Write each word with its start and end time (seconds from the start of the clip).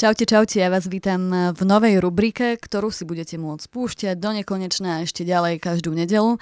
Čaute, 0.00 0.24
čaute, 0.24 0.56
ja 0.56 0.72
vás 0.72 0.88
vítam 0.88 1.28
v 1.52 1.60
novej 1.60 2.00
rubrike, 2.00 2.56
ktorú 2.56 2.88
si 2.88 3.04
budete 3.04 3.36
môcť 3.36 3.68
spúšťať 3.68 4.16
do 4.16 4.32
nekonečna 4.32 4.96
a 4.96 5.04
ešte 5.04 5.28
ďalej 5.28 5.60
každú 5.60 5.92
nedelu 5.92 6.40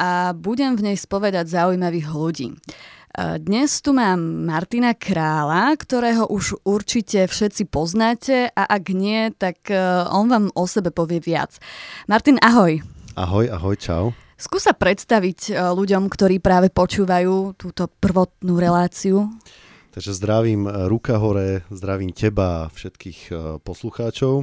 a 0.00 0.32
budem 0.32 0.72
v 0.72 0.88
nej 0.88 0.96
spovedať 0.96 1.52
zaujímavých 1.52 2.08
ľudí. 2.08 2.56
Dnes 3.44 3.84
tu 3.84 3.92
mám 3.92 4.48
Martina 4.48 4.96
Krála, 4.96 5.76
ktorého 5.76 6.32
už 6.32 6.64
určite 6.64 7.28
všetci 7.28 7.68
poznáte 7.68 8.48
a 8.56 8.72
ak 8.72 8.96
nie, 8.96 9.28
tak 9.36 9.68
e, 9.68 9.76
on 10.08 10.32
vám 10.32 10.48
o 10.56 10.64
sebe 10.64 10.88
povie 10.88 11.20
viac. 11.20 11.60
Martin, 12.08 12.40
ahoj. 12.40 12.80
Ahoj, 13.20 13.52
ahoj, 13.52 13.76
čau. 13.76 14.04
Skúsa 14.40 14.72
predstaviť 14.72 15.52
e, 15.52 15.60
ľuďom, 15.60 16.08
ktorí 16.08 16.40
práve 16.40 16.72
počúvajú 16.72 17.52
túto 17.60 17.84
prvotnú 18.00 18.56
reláciu. 18.56 19.28
Takže 19.94 20.10
zdravím 20.10 20.66
e, 20.66 20.90
Ruka 20.90 21.22
hore, 21.22 21.62
zdravím 21.70 22.10
teba 22.10 22.66
a 22.66 22.70
všetkých 22.74 23.20
e, 23.30 23.34
poslucháčov. 23.62 24.42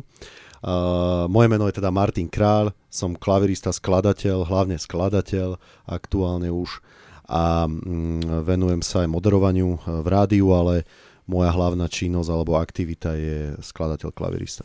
Uh, 0.62 1.26
moje 1.26 1.50
meno 1.50 1.66
je 1.66 1.82
teda 1.82 1.90
Martin 1.90 2.30
Král, 2.30 2.70
som 2.86 3.18
klavirista, 3.18 3.74
skladateľ, 3.74 4.46
hlavne 4.46 4.78
skladateľ 4.78 5.58
aktuálne 5.90 6.54
už 6.54 6.86
a 7.26 7.66
mm, 7.66 8.46
venujem 8.46 8.86
sa 8.86 9.02
aj 9.02 9.10
moderovaniu 9.10 9.82
v 9.82 10.06
rádiu, 10.06 10.54
ale 10.54 10.86
moja 11.26 11.50
hlavná 11.50 11.90
činnosť 11.90 12.30
alebo 12.30 12.62
aktivita 12.62 13.10
je 13.18 13.58
skladateľ 13.58 14.14
klavirista. 14.14 14.62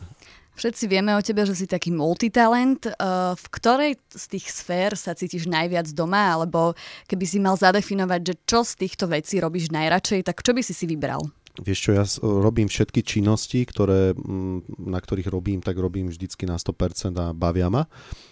Všetci 0.57 0.89
vieme 0.89 1.13
o 1.13 1.21
tebe, 1.21 1.45
že 1.45 1.53
si 1.53 1.69
taký 1.69 1.93
multitalent. 1.93 2.89
V 3.37 3.45
ktorej 3.53 4.01
z 4.09 4.25
tých 4.25 4.49
sfér 4.49 4.97
sa 4.97 5.13
cítiš 5.13 5.45
najviac 5.45 5.85
doma? 5.93 6.33
Alebo 6.33 6.73
keby 7.05 7.25
si 7.29 7.37
mal 7.37 7.53
zadefinovať, 7.53 8.21
že 8.25 8.33
čo 8.41 8.65
z 8.65 8.73
týchto 8.81 9.05
vecí 9.05 9.37
robíš 9.37 9.69
najradšej, 9.69 10.25
tak 10.25 10.41
čo 10.41 10.57
by 10.57 10.65
si 10.65 10.73
si 10.73 10.89
vybral? 10.89 11.21
Vieš 11.61 11.79
čo, 11.81 11.91
ja 11.93 12.05
robím 12.21 12.69
všetky 12.69 13.01
činnosti, 13.01 13.65
ktoré, 13.65 14.17
mm, 14.17 14.81
na 14.81 14.97
ktorých 14.97 15.29
robím, 15.29 15.61
tak 15.61 15.77
robím 15.77 16.09
vždycky 16.09 16.49
na 16.49 16.57
100% 16.57 17.17
a 17.17 17.33
bavia 17.37 17.69
ma. 17.69 17.85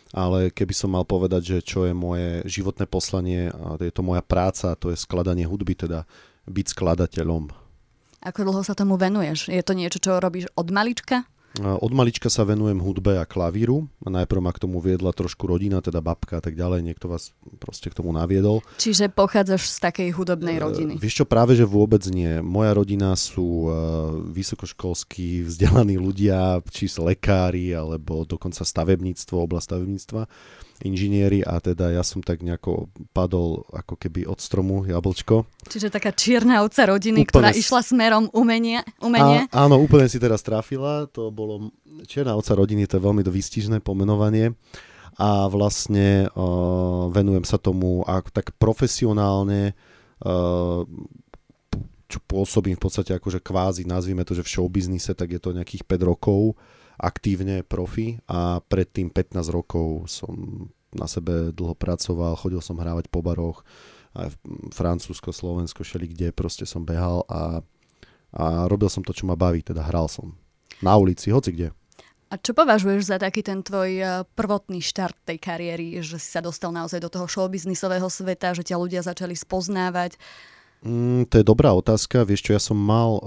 Ale 0.10 0.50
keby 0.50 0.74
som 0.74 0.94
mal 0.94 1.06
povedať, 1.06 1.58
že 1.58 1.58
čo 1.62 1.86
je 1.86 1.94
moje 1.94 2.42
životné 2.50 2.90
poslanie, 2.90 3.54
a 3.54 3.78
je 3.82 3.94
to 3.94 4.06
moja 4.06 4.26
práca, 4.26 4.78
to 4.78 4.94
je 4.94 4.98
skladanie 4.98 5.46
hudby, 5.46 5.78
teda 5.78 6.10
byť 6.50 6.66
skladateľom. 6.74 7.54
Ako 8.26 8.42
dlho 8.46 8.62
sa 8.66 8.74
tomu 8.74 8.98
venuješ? 8.98 9.54
Je 9.54 9.62
to 9.62 9.78
niečo, 9.78 10.02
čo 10.02 10.18
robíš 10.18 10.50
od 10.58 10.74
malička? 10.74 11.30
Od 11.64 11.92
malička 11.96 12.28
sa 12.28 12.44
venujem 12.44 12.84
hudbe 12.84 13.16
a 13.16 13.24
klavíru. 13.24 13.88
Najprv 14.04 14.42
ma 14.44 14.52
k 14.52 14.68
tomu 14.68 14.84
viedla 14.84 15.16
trošku 15.16 15.48
rodina, 15.48 15.80
teda 15.80 16.04
babka 16.04 16.40
a 16.40 16.44
tak 16.44 16.60
ďalej. 16.60 16.84
Niekto 16.84 17.08
vás 17.08 17.32
proste 17.64 17.88
k 17.88 17.96
tomu 17.96 18.12
naviedol. 18.12 18.60
Čiže 18.76 19.08
pochádzaš 19.08 19.72
z 19.72 19.78
takej 19.80 20.10
hudobnej 20.12 20.60
rodiny? 20.60 20.94
Uh, 20.96 21.02
vieš 21.02 21.24
čo, 21.24 21.26
práve 21.26 21.56
že 21.56 21.64
vôbec 21.64 22.04
nie. 22.12 22.44
Moja 22.44 22.76
rodina 22.76 23.16
sú 23.16 23.72
uh, 23.72 23.76
vysokoškolskí 24.36 25.48
vzdelaní 25.48 25.96
ľudia, 25.96 26.60
či 26.68 26.92
lekári, 26.92 27.72
alebo 27.72 28.28
dokonca 28.28 28.68
stavebníctvo, 28.68 29.36
oblasť 29.40 29.66
stavebníctva 29.72 30.24
inžinieri 30.84 31.40
a 31.46 31.62
teda 31.64 31.96
ja 31.96 32.04
som 32.04 32.20
tak 32.20 32.44
nejako 32.44 32.92
padol 33.16 33.64
ako 33.72 33.96
keby 33.96 34.28
od 34.28 34.44
stromu 34.44 34.84
jablčko. 34.84 35.48
Čiže 35.72 35.88
taká 35.88 36.12
čierna 36.12 36.66
ovca 36.68 36.84
rodiny, 36.90 37.24
úplne 37.24 37.32
ktorá 37.32 37.50
s... 37.56 37.64
išla 37.64 37.82
smerom 37.86 38.28
umenie. 38.36 38.84
umenie. 39.00 39.48
A, 39.56 39.68
áno, 39.68 39.80
úplne 39.80 40.12
si 40.12 40.20
teraz 40.20 40.44
trafila. 40.44 41.08
To 41.16 41.32
bolo 41.32 41.72
čierna 42.10 42.36
ovca 42.36 42.60
rodiny, 42.60 42.90
to 42.90 43.00
je 43.00 43.06
veľmi 43.08 43.24
výstižné 43.24 43.80
pomenovanie 43.80 44.52
a 45.16 45.48
vlastne 45.48 46.28
uh, 46.28 47.08
venujem 47.08 47.48
sa 47.48 47.56
tomu 47.56 48.04
ak, 48.04 48.36
tak 48.36 48.52
profesionálne 48.60 49.72
uh, 50.20 50.84
čo 52.06 52.20
pôsobím 52.30 52.78
v 52.78 52.84
podstate 52.84 53.12
akože 53.18 53.42
kvázi, 53.42 53.88
nazvime 53.88 54.22
to, 54.28 54.38
že 54.38 54.46
v 54.46 54.52
showbiznise, 54.60 55.12
tak 55.18 55.34
je 55.34 55.42
to 55.42 55.56
nejakých 55.56 55.88
5 55.88 56.06
rokov 56.06 56.54
aktívne 57.00 57.62
profi 57.66 58.20
a 58.28 58.60
predtým 58.64 59.12
15 59.12 59.52
rokov 59.52 60.08
som 60.08 60.68
na 60.96 61.08
sebe 61.12 61.52
dlho 61.52 61.76
pracoval, 61.76 62.40
chodil 62.40 62.64
som 62.64 62.80
hrávať 62.80 63.12
po 63.12 63.20
baroch, 63.20 63.68
aj 64.16 64.32
Francúzsko, 64.72 65.36
Slovensko, 65.36 65.84
šeli 65.84 66.08
kde, 66.08 66.32
proste 66.32 66.64
som 66.64 66.88
behal 66.88 67.28
a, 67.28 67.60
a 68.32 68.46
robil 68.72 68.88
som 68.88 69.04
to, 69.04 69.12
čo 69.12 69.28
ma 69.28 69.36
baví, 69.36 69.60
teda 69.60 69.84
hral 69.84 70.08
som. 70.08 70.40
Na 70.80 70.96
ulici, 70.96 71.36
hoci 71.36 71.52
kde. 71.52 71.76
A 72.32 72.42
čo 72.42 72.58
považuješ 72.58 73.16
za 73.16 73.18
taký 73.22 73.46
ten 73.46 73.62
tvoj 73.62 73.92
eh, 74.02 74.08
prvotný 74.34 74.82
štart 74.82 75.30
tej 75.30 75.38
kariéry, 75.38 76.02
že 76.02 76.18
si 76.18 76.30
sa 76.32 76.42
dostal 76.42 76.74
naozaj 76.74 76.98
do 77.04 77.12
toho 77.12 77.30
showbiznisového 77.30 78.10
sveta, 78.10 78.56
že 78.58 78.66
ťa 78.66 78.76
ľudia 78.82 79.02
začali 79.06 79.38
spoznávať? 79.38 80.18
Mm, 80.84 81.30
to 81.32 81.40
je 81.40 81.46
dobrá 81.46 81.72
otázka. 81.72 82.28
Vieš 82.28 82.42
čo, 82.46 82.52
ja 82.54 82.62
som 82.62 82.78
mal 82.78 83.18
uh, 83.18 83.22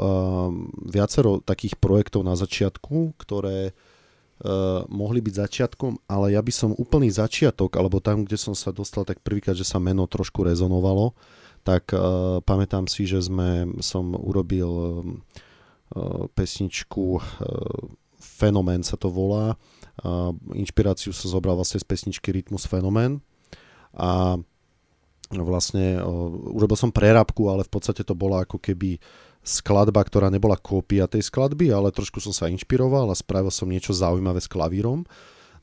viacero 0.84 1.40
takých 1.40 1.80
projektov 1.80 2.26
na 2.26 2.36
začiatku, 2.36 3.16
ktoré 3.18 3.72
uh, 3.72 4.84
mohli 4.90 5.24
byť 5.24 5.34
začiatkom, 5.34 6.04
ale 6.06 6.36
ja 6.36 6.42
by 6.44 6.52
som 6.52 6.76
úplný 6.76 7.08
začiatok, 7.08 7.74
alebo 7.80 7.98
tam, 7.98 8.28
kde 8.28 8.38
som 8.38 8.54
sa 8.54 8.70
dostal 8.70 9.08
tak 9.08 9.24
prvýkrát, 9.24 9.56
že 9.56 9.66
sa 9.66 9.82
meno 9.82 10.04
trošku 10.04 10.44
rezonovalo, 10.44 11.16
tak 11.66 11.90
uh, 11.96 12.38
pamätám 12.44 12.86
si, 12.86 13.08
že 13.08 13.24
sme, 13.24 13.66
som 13.82 14.14
urobil 14.14 14.70
uh, 14.70 16.26
pesničku 16.36 17.18
uh, 17.18 17.22
Fenomén 18.18 18.82
sa 18.82 18.98
to 18.98 19.10
volá. 19.10 19.54
Uh, 19.98 20.34
inšpiráciu 20.54 21.10
som 21.14 21.30
zobral 21.30 21.58
vlastne 21.58 21.78
z 21.78 21.86
pesničky 21.86 22.30
Rytmus 22.34 22.66
Fenomén. 22.66 23.22
A 23.94 24.38
vlastne 25.32 26.00
uh, 26.00 26.04
urobil 26.56 26.76
som 26.76 26.88
prerábku, 26.88 27.52
ale 27.52 27.64
v 27.64 27.72
podstate 27.72 28.00
to 28.04 28.16
bola 28.16 28.48
ako 28.48 28.56
keby 28.56 28.96
skladba, 29.44 30.04
ktorá 30.04 30.28
nebola 30.28 30.60
kópia 30.60 31.08
tej 31.08 31.24
skladby, 31.28 31.72
ale 31.72 31.94
trošku 31.94 32.20
som 32.20 32.32
sa 32.32 32.50
inšpiroval 32.52 33.08
a 33.12 33.16
spravil 33.16 33.52
som 33.52 33.68
niečo 33.68 33.96
zaujímavé 33.96 34.40
s 34.40 34.50
klavírom. 34.50 35.04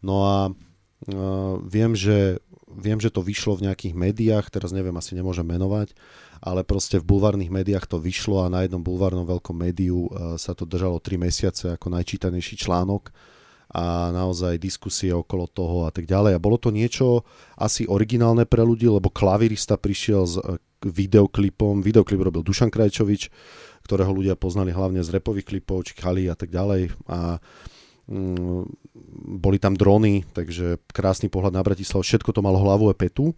No 0.06 0.16
a 0.26 0.38
uh, 0.50 1.56
viem, 1.66 1.98
že, 1.98 2.42
viem, 2.70 2.98
že 3.02 3.10
to 3.10 3.26
vyšlo 3.26 3.58
v 3.58 3.70
nejakých 3.70 3.94
médiách, 3.98 4.46
teraz 4.54 4.70
neviem, 4.70 4.94
asi 4.98 5.18
nemôžem 5.18 5.46
menovať, 5.46 5.98
ale 6.46 6.62
proste 6.62 7.02
v 7.02 7.10
bulvárnych 7.10 7.50
médiách 7.50 7.90
to 7.90 7.98
vyšlo 7.98 8.46
a 8.46 8.54
na 8.54 8.66
jednom 8.66 8.82
bulvárnom 8.82 9.26
veľkom 9.26 9.58
médiu 9.58 10.10
uh, 10.10 10.38
sa 10.38 10.54
to 10.54 10.70
držalo 10.70 11.02
3 11.02 11.18
mesiace 11.18 11.66
ako 11.74 11.90
najčítanejší 11.90 12.62
článok 12.62 13.10
a 13.76 14.08
naozaj 14.16 14.56
diskusie 14.56 15.12
okolo 15.12 15.52
toho 15.52 15.84
a 15.84 15.92
tak 15.92 16.08
ďalej. 16.08 16.40
A 16.40 16.44
bolo 16.44 16.56
to 16.56 16.72
niečo 16.72 17.28
asi 17.60 17.84
originálne 17.84 18.48
pre 18.48 18.64
ľudí, 18.64 18.88
lebo 18.88 19.12
klavirista 19.12 19.76
prišiel 19.76 20.24
s 20.24 20.40
e, 20.40 20.56
videoklipom, 20.88 21.84
videoklip 21.84 22.24
robil 22.24 22.40
Dušan 22.40 22.72
Krajčovič, 22.72 23.28
ktorého 23.84 24.16
ľudia 24.16 24.40
poznali 24.40 24.72
hlavne 24.72 25.04
z 25.04 25.20
repových 25.20 25.52
klipov, 25.52 25.84
či 25.84 25.92
Kali 25.92 26.32
a 26.32 26.40
tak 26.40 26.56
ďalej. 26.56 26.96
A 27.12 27.44
mm, 28.08 28.64
boli 29.44 29.60
tam 29.60 29.76
drony, 29.76 30.24
takže 30.32 30.80
krásny 30.96 31.28
pohľad 31.28 31.52
na 31.52 31.60
Bratislav, 31.60 32.00
všetko 32.00 32.32
to 32.32 32.40
malo 32.40 32.64
hlavu 32.64 32.88
a 32.88 32.96
petu 32.96 33.36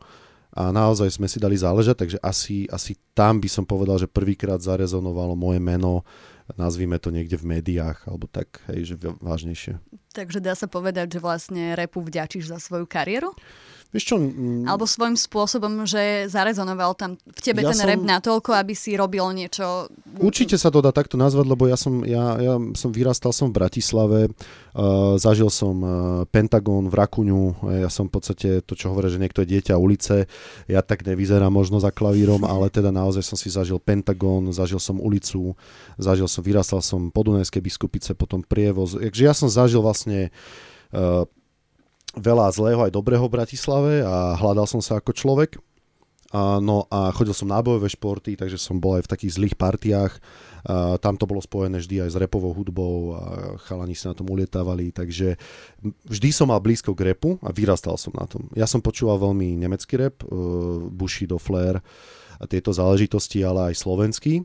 a 0.54 0.74
naozaj 0.74 1.18
sme 1.18 1.30
si 1.30 1.38
dali 1.38 1.54
záležať, 1.54 1.96
takže 2.02 2.18
asi, 2.24 2.66
asi 2.74 2.98
tam 3.14 3.38
by 3.38 3.50
som 3.52 3.66
povedal, 3.68 4.02
že 4.02 4.10
prvýkrát 4.10 4.58
zarezonovalo 4.58 5.38
moje 5.38 5.62
meno 5.62 6.02
nazvime 6.56 6.96
to 7.02 7.12
niekde 7.12 7.36
v 7.36 7.60
médiách, 7.60 8.08
alebo 8.08 8.30
tak, 8.32 8.64
hej, 8.72 8.94
že 8.94 8.96
vážnejšie. 9.20 9.84
Takže 10.16 10.40
dá 10.40 10.56
sa 10.56 10.72
povedať, 10.72 11.18
že 11.18 11.20
vlastne 11.20 11.76
repu 11.76 12.00
vďačíš 12.00 12.48
za 12.48 12.58
svoju 12.64 12.88
kariéru? 12.88 13.36
Vieš 13.88 14.04
čo, 14.04 14.16
Alebo 14.68 14.84
svojím 14.84 15.16
spôsobom, 15.16 15.88
že 15.88 16.28
zarezonoval 16.28 16.92
tam 17.00 17.16
v 17.16 17.40
tebe 17.40 17.64
ja 17.64 17.72
ten 17.72 17.80
som, 17.80 17.88
rap 17.88 18.04
natoľko, 18.04 18.52
aby 18.60 18.76
si 18.76 19.00
robil 19.00 19.24
niečo... 19.32 19.88
Určite 20.20 20.60
sa 20.60 20.68
to 20.68 20.84
dá 20.84 20.92
takto 20.92 21.16
nazvať, 21.16 21.48
lebo 21.48 21.72
ja 21.72 21.80
som, 21.80 22.04
ja, 22.04 22.36
ja 22.36 22.60
som 22.76 22.92
vyrastal 22.92 23.32
som 23.32 23.48
v 23.48 23.64
Bratislave, 23.64 24.20
uh, 24.28 25.16
zažil 25.16 25.48
som 25.48 25.76
uh, 25.80 25.92
Pentagon 26.28 26.92
v 26.92 26.96
Rakuňu, 27.00 27.44
ja 27.80 27.88
som 27.88 28.12
v 28.12 28.20
podstate 28.20 28.60
to, 28.60 28.76
čo 28.76 28.92
hovorí, 28.92 29.08
že 29.08 29.24
niekto 29.24 29.48
je 29.48 29.56
dieťa 29.56 29.80
ulice, 29.80 30.28
ja 30.68 30.84
tak 30.84 31.08
nevyzerám 31.08 31.56
možno 31.56 31.80
za 31.80 31.96
klavírom, 31.96 32.44
ale 32.52 32.68
teda 32.68 32.92
naozaj 32.92 33.24
som 33.24 33.40
si 33.40 33.48
zažil 33.48 33.80
Pentagon, 33.80 34.52
zažil 34.52 34.84
som 34.84 35.00
ulicu, 35.00 35.56
zažil 35.96 36.28
som, 36.28 36.44
vyrastal 36.44 36.84
som 36.84 37.08
po 37.08 37.24
Dunajskej 37.24 37.64
biskupice, 37.64 38.12
potom 38.20 38.44
prievoz, 38.44 39.00
takže 39.00 39.24
ja 39.24 39.32
som 39.32 39.48
zažil 39.48 39.80
vlastne 39.80 40.28
uh, 40.92 41.24
veľa 42.18 42.52
zlého 42.52 42.82
aj 42.84 42.92
dobrého 42.92 43.26
v 43.30 43.36
Bratislave 43.38 43.94
a 44.02 44.36
hľadal 44.36 44.66
som 44.66 44.82
sa 44.82 44.98
ako 44.98 45.14
človek. 45.14 45.62
A, 46.36 46.60
no 46.60 46.84
a 46.92 47.08
chodil 47.16 47.32
som 47.32 47.48
na 47.48 47.64
bojové 47.64 47.88
športy, 47.88 48.36
takže 48.36 48.60
som 48.60 48.84
bol 48.84 49.00
aj 49.00 49.08
v 49.08 49.12
takých 49.16 49.36
zlých 49.40 49.56
partiách. 49.56 50.20
A, 50.68 51.00
tam 51.00 51.16
to 51.16 51.24
bolo 51.24 51.40
spojené 51.40 51.80
vždy 51.80 52.04
aj 52.04 52.10
s 52.12 52.20
repovou 52.20 52.52
hudbou 52.52 53.16
a 53.16 53.22
chalani 53.64 53.96
sa 53.96 54.12
na 54.12 54.18
tom 54.20 54.28
ulietávali, 54.28 54.92
takže 54.92 55.40
vždy 56.04 56.30
som 56.36 56.52
mal 56.52 56.60
blízko 56.60 56.92
k 56.92 57.16
repu 57.16 57.40
a 57.40 57.56
vyrastal 57.56 57.96
som 57.96 58.12
na 58.12 58.28
tom. 58.28 58.52
Ja 58.60 58.68
som 58.68 58.84
počúval 58.84 59.24
veľmi 59.24 59.56
nemecký 59.56 59.96
rep, 59.96 60.28
uh, 60.28 60.84
Bushido, 60.92 61.40
Flair 61.40 61.80
a 62.38 62.44
tieto 62.44 62.76
záležitosti, 62.76 63.48
ale 63.48 63.72
aj 63.72 63.80
slovenský. 63.80 64.44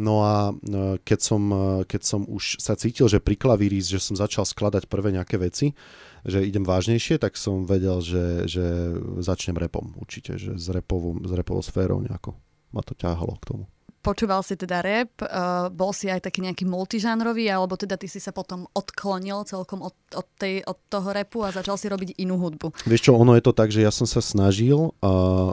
No 0.00 0.24
a 0.24 0.54
uh, 0.56 0.96
keď 1.04 1.20
som, 1.20 1.42
uh, 1.52 1.84
keď 1.84 2.02
som 2.08 2.24
už 2.24 2.56
sa 2.56 2.72
cítil, 2.72 3.04
že 3.04 3.20
pri 3.20 3.36
klavíri, 3.36 3.84
že 3.84 4.00
som 4.00 4.16
začal 4.16 4.48
skladať 4.48 4.88
prvé 4.88 5.12
nejaké 5.12 5.36
veci, 5.36 5.76
že 6.24 6.42
idem 6.42 6.64
vážnejšie, 6.66 7.20
tak 7.20 7.38
som 7.38 7.68
vedel, 7.68 8.00
že, 8.00 8.48
že 8.48 8.96
začnem 9.20 9.58
repom 9.58 9.94
určite, 9.98 10.38
že 10.38 10.56
s, 10.56 10.66
repovou, 10.70 11.18
s 11.22 11.32
repovou 11.34 11.62
sférou 11.62 12.02
nejako 12.02 12.34
ma 12.72 12.84
to 12.84 12.92
ťahalo 12.92 13.36
k 13.40 13.46
tomu. 13.48 13.64
počúval 14.08 14.40
si 14.40 14.56
teda 14.56 14.80
rap, 14.80 15.20
uh, 15.20 15.68
bol 15.68 15.92
si 15.92 16.08
aj 16.08 16.24
taký 16.24 16.40
nejaký 16.40 16.64
multižánrový, 16.64 17.50
alebo 17.52 17.76
teda 17.76 18.00
ty 18.00 18.08
si 18.08 18.22
sa 18.22 18.32
potom 18.32 18.64
odklonil 18.72 19.44
celkom 19.44 19.84
od, 19.84 19.92
od, 20.16 20.28
tej, 20.40 20.64
od 20.64 20.78
toho 20.88 21.12
repu 21.12 21.44
a 21.44 21.52
začal 21.52 21.76
si 21.76 21.92
robiť 21.92 22.16
inú 22.16 22.40
hudbu? 22.40 22.88
Vieš 22.88 23.10
čo, 23.10 23.12
ono 23.18 23.36
je 23.36 23.44
to 23.44 23.52
tak, 23.52 23.68
že 23.68 23.84
ja 23.84 23.92
som 23.92 24.08
sa 24.08 24.24
snažil, 24.24 24.96
uh, 24.96 25.52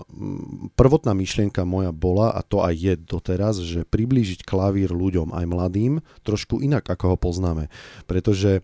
prvotná 0.80 1.12
myšlienka 1.12 1.68
moja 1.68 1.92
bola, 1.92 2.32
a 2.32 2.40
to 2.46 2.64
aj 2.64 2.76
je 2.80 2.94
doteraz, 2.96 3.60
že 3.60 3.84
priblížiť 3.84 4.48
klavír 4.48 4.94
ľuďom, 4.94 5.36
aj 5.36 5.46
mladým, 5.52 5.94
trošku 6.24 6.64
inak, 6.64 6.88
ako 6.88 7.16
ho 7.16 7.18
poznáme. 7.20 7.68
Pretože 8.08 8.64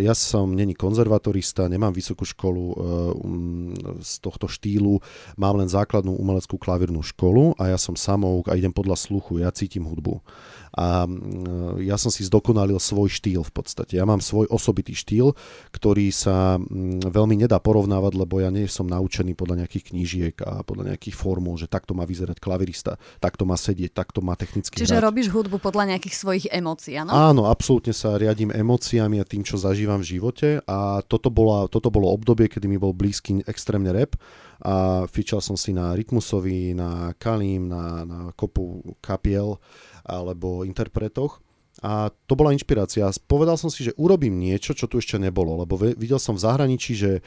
ja 0.00 0.14
som 0.16 0.56
není 0.56 0.72
konzervatorista, 0.72 1.68
nemám 1.68 1.92
vysokú 1.92 2.24
školu 2.24 2.64
uh, 2.64 2.74
um, 3.12 3.76
z 4.00 4.16
tohto 4.24 4.48
štýlu, 4.48 5.04
mám 5.36 5.60
len 5.60 5.68
základnú 5.68 6.16
umeleckú 6.16 6.56
klavírnu 6.56 7.04
školu 7.04 7.52
a 7.60 7.68
ja 7.68 7.76
som 7.76 7.92
samouk 7.92 8.48
a 8.48 8.56
idem 8.56 8.72
podľa 8.72 8.96
sluchu, 8.96 9.44
ja 9.44 9.52
cítim 9.52 9.84
hudbu. 9.84 10.24
A 10.70 11.02
mm, 11.02 11.82
ja 11.82 11.98
som 11.98 12.14
si 12.14 12.22
zdokonalil 12.22 12.78
svoj 12.78 13.10
štýl 13.10 13.42
v 13.42 13.52
podstate. 13.52 13.98
Ja 13.98 14.06
mám 14.06 14.22
svoj 14.22 14.46
osobitý 14.46 14.94
štýl, 14.94 15.34
ktorý 15.74 16.14
sa 16.14 16.62
mm, 16.62 17.10
veľmi 17.10 17.42
nedá 17.42 17.58
porovnávať, 17.58 18.12
lebo 18.14 18.38
ja 18.38 18.54
nie 18.54 18.70
som 18.70 18.86
naučený 18.86 19.34
podľa 19.34 19.66
nejakých 19.66 19.84
knížiek 19.90 20.34
a 20.46 20.62
podľa 20.62 20.94
nejakých 20.94 21.16
formul, 21.18 21.58
že 21.58 21.66
takto 21.66 21.92
má 21.98 22.06
vyzerať 22.06 22.38
klavirista, 22.38 23.02
takto 23.18 23.42
má 23.42 23.58
sedieť, 23.58 23.90
takto 23.90 24.22
má 24.22 24.38
technicky 24.38 24.78
Čiže 24.78 25.02
hrať. 25.02 25.06
robíš 25.10 25.28
hudbu 25.34 25.58
podľa 25.58 25.96
nejakých 25.96 26.14
svojich 26.14 26.46
emócií, 26.54 26.94
áno? 26.94 27.10
Áno, 27.10 27.42
absolútne 27.50 27.90
sa 27.90 28.14
riadím 28.14 28.54
emóciami 28.54 29.18
a 29.18 29.26
tým, 29.26 29.42
čo 29.50 29.58
zažívam 29.58 29.98
v 29.98 30.14
živote 30.14 30.62
a 30.62 31.02
toto, 31.02 31.26
bola, 31.26 31.66
toto 31.66 31.90
bolo 31.90 32.06
obdobie, 32.14 32.46
kedy 32.46 32.70
mi 32.70 32.78
bol 32.78 32.94
blízky 32.94 33.42
extrémne 33.50 33.90
rap 33.90 34.14
a 34.62 35.04
fičal 35.10 35.42
som 35.42 35.58
si 35.58 35.74
na 35.74 35.90
Rytmusovi, 35.98 36.78
na 36.78 37.10
Kalim, 37.18 37.66
na, 37.66 38.06
na 38.06 38.18
kopu 38.38 38.94
kapiel 39.02 39.58
alebo 40.06 40.62
interpretoch. 40.62 41.42
A 41.80 42.12
to 42.28 42.36
bola 42.36 42.52
inšpirácia. 42.52 43.08
Povedal 43.24 43.56
som 43.56 43.72
si, 43.72 43.88
že 43.88 43.96
urobím 43.96 44.36
niečo, 44.36 44.76
čo 44.76 44.84
tu 44.84 45.00
ešte 45.00 45.16
nebolo, 45.16 45.56
lebo 45.64 45.80
videl 45.80 46.20
som 46.20 46.36
v 46.36 46.44
zahraničí, 46.44 46.92
že 46.92 47.12
e, 47.16 47.20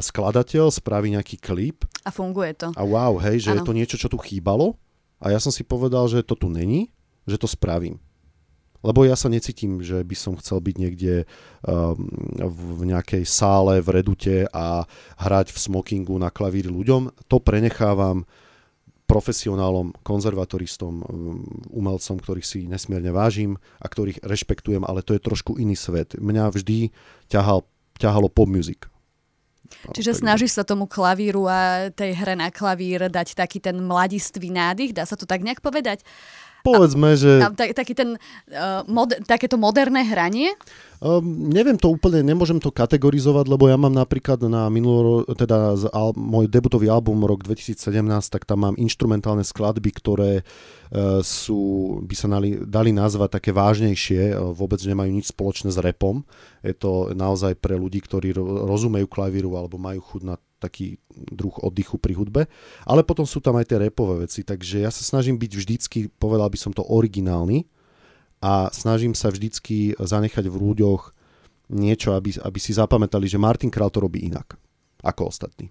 skladateľ 0.00 0.72
spraví 0.72 1.12
nejaký 1.12 1.36
klip. 1.36 1.84
A 2.08 2.10
funguje 2.10 2.56
to. 2.56 2.72
A 2.72 2.82
wow, 2.88 3.20
hej, 3.20 3.44
že 3.44 3.52
ano. 3.52 3.60
je 3.60 3.68
to 3.68 3.76
niečo, 3.76 3.96
čo 4.00 4.08
tu 4.08 4.16
chýbalo. 4.16 4.80
A 5.20 5.28
ja 5.28 5.36
som 5.36 5.52
si 5.52 5.60
povedal, 5.60 6.08
že 6.08 6.24
to 6.24 6.40
tu 6.40 6.48
není, 6.48 6.88
že 7.28 7.36
to 7.36 7.44
spravím. 7.44 8.00
Lebo 8.86 9.02
ja 9.02 9.18
sa 9.18 9.26
necítim, 9.26 9.82
že 9.82 10.06
by 10.06 10.14
som 10.14 10.38
chcel 10.38 10.62
byť 10.62 10.76
niekde 10.78 11.26
um, 11.66 11.98
v 12.46 12.82
nejakej 12.86 13.26
sále 13.26 13.82
v 13.82 13.88
redute 13.90 14.36
a 14.54 14.86
hrať 15.18 15.50
v 15.50 15.58
smokingu 15.58 16.14
na 16.14 16.30
klavíri 16.30 16.70
ľuďom. 16.70 17.26
To 17.26 17.36
prenechávam 17.42 18.22
profesionálom, 19.08 19.96
konzervatoristom, 20.06 20.94
um, 21.02 21.42
umelcom, 21.74 22.22
ktorých 22.22 22.46
si 22.46 22.60
nesmierne 22.70 23.10
vážim 23.10 23.58
a 23.82 23.90
ktorých 23.90 24.22
rešpektujem, 24.22 24.86
ale 24.86 25.02
to 25.02 25.16
je 25.16 25.26
trošku 25.26 25.58
iný 25.58 25.74
svet. 25.74 26.14
Mňa 26.14 26.54
vždy 26.54 26.94
ťahal, 27.26 27.66
ťahalo 27.98 28.30
pop 28.30 28.46
music. 28.46 28.86
Čiže 29.92 30.16
tak... 30.16 30.20
snažíš 30.22 30.56
sa 30.56 30.64
tomu 30.64 30.88
klavíru 30.88 31.48
a 31.50 31.90
tej 31.92 32.14
hre 32.16 32.38
na 32.38 32.48
klavír 32.48 33.10
dať 33.10 33.36
taký 33.36 33.58
ten 33.60 33.76
mladistvý 33.80 34.48
nádych, 34.52 34.96
dá 34.96 35.04
sa 35.04 35.16
to 35.16 35.28
tak 35.28 35.44
nejak 35.44 35.60
povedať? 35.60 36.04
Povedzme, 36.68 37.16
že... 37.16 37.40
A, 37.40 37.48
tak, 37.52 37.72
taký 37.72 37.94
ten, 37.96 38.20
uh, 38.52 38.82
mod, 38.84 39.16
takéto 39.24 39.56
moderné 39.56 40.04
hranie? 40.04 40.52
Um, 40.98 41.46
neviem 41.46 41.78
to 41.78 41.94
úplne, 41.94 42.26
nemôžem 42.26 42.58
to 42.58 42.74
kategorizovať, 42.74 43.46
lebo 43.46 43.70
ja 43.70 43.78
mám 43.78 43.94
napríklad 43.94 44.42
na 44.50 44.66
minulý, 44.66 45.22
teda 45.38 45.78
z 45.78 45.86
al, 45.94 46.10
môj 46.18 46.50
debutový 46.50 46.90
album 46.90 47.22
rok 47.22 47.46
2017, 47.46 48.02
tak 48.26 48.42
tam 48.42 48.66
mám 48.66 48.74
instrumentálne 48.74 49.46
skladby, 49.46 49.94
ktoré 49.94 50.32
uh, 50.42 51.22
sú, 51.22 52.02
by 52.02 52.14
sa 52.18 52.26
nali, 52.26 52.58
dali 52.66 52.90
nazvať 52.90 53.38
také 53.38 53.50
vážnejšie, 53.54 54.34
uh, 54.34 54.50
vôbec 54.50 54.82
nemajú 54.82 55.10
nič 55.14 55.30
spoločné 55.30 55.70
s 55.70 55.78
repom. 55.78 56.26
Je 56.66 56.74
to 56.74 57.14
naozaj 57.14 57.54
pre 57.62 57.78
ľudí, 57.78 58.02
ktorí 58.02 58.34
ro, 58.34 58.66
rozumejú 58.66 59.06
klavíru 59.06 59.54
alebo 59.54 59.78
majú 59.78 60.02
chud 60.02 60.26
na 60.26 60.34
taký 60.58 60.98
druh 61.10 61.54
oddychu 61.62 61.96
pri 61.98 62.18
hudbe. 62.18 62.42
Ale 62.84 63.06
potom 63.06 63.24
sú 63.24 63.38
tam 63.38 63.56
aj 63.56 63.70
tie 63.70 63.78
repové 63.78 64.26
veci, 64.26 64.42
takže 64.42 64.82
ja 64.82 64.90
sa 64.90 65.02
snažím 65.06 65.38
byť 65.38 65.52
vždycky, 65.54 65.98
povedal 66.18 66.50
by 66.50 66.58
som 66.58 66.74
to, 66.74 66.82
originálny 66.82 67.64
a 68.42 68.70
snažím 68.74 69.14
sa 69.14 69.30
vždycky 69.30 69.94
zanechať 69.98 70.46
v 70.50 70.56
ľuďoch 70.58 71.02
niečo, 71.74 72.16
aby, 72.16 72.34
aby 72.42 72.58
si 72.58 72.74
zapamätali, 72.74 73.30
že 73.30 73.40
Martin 73.40 73.70
Král 73.70 73.92
to 73.92 74.02
robí 74.02 74.26
inak 74.26 74.58
ako 75.02 75.30
ostatní. 75.30 75.70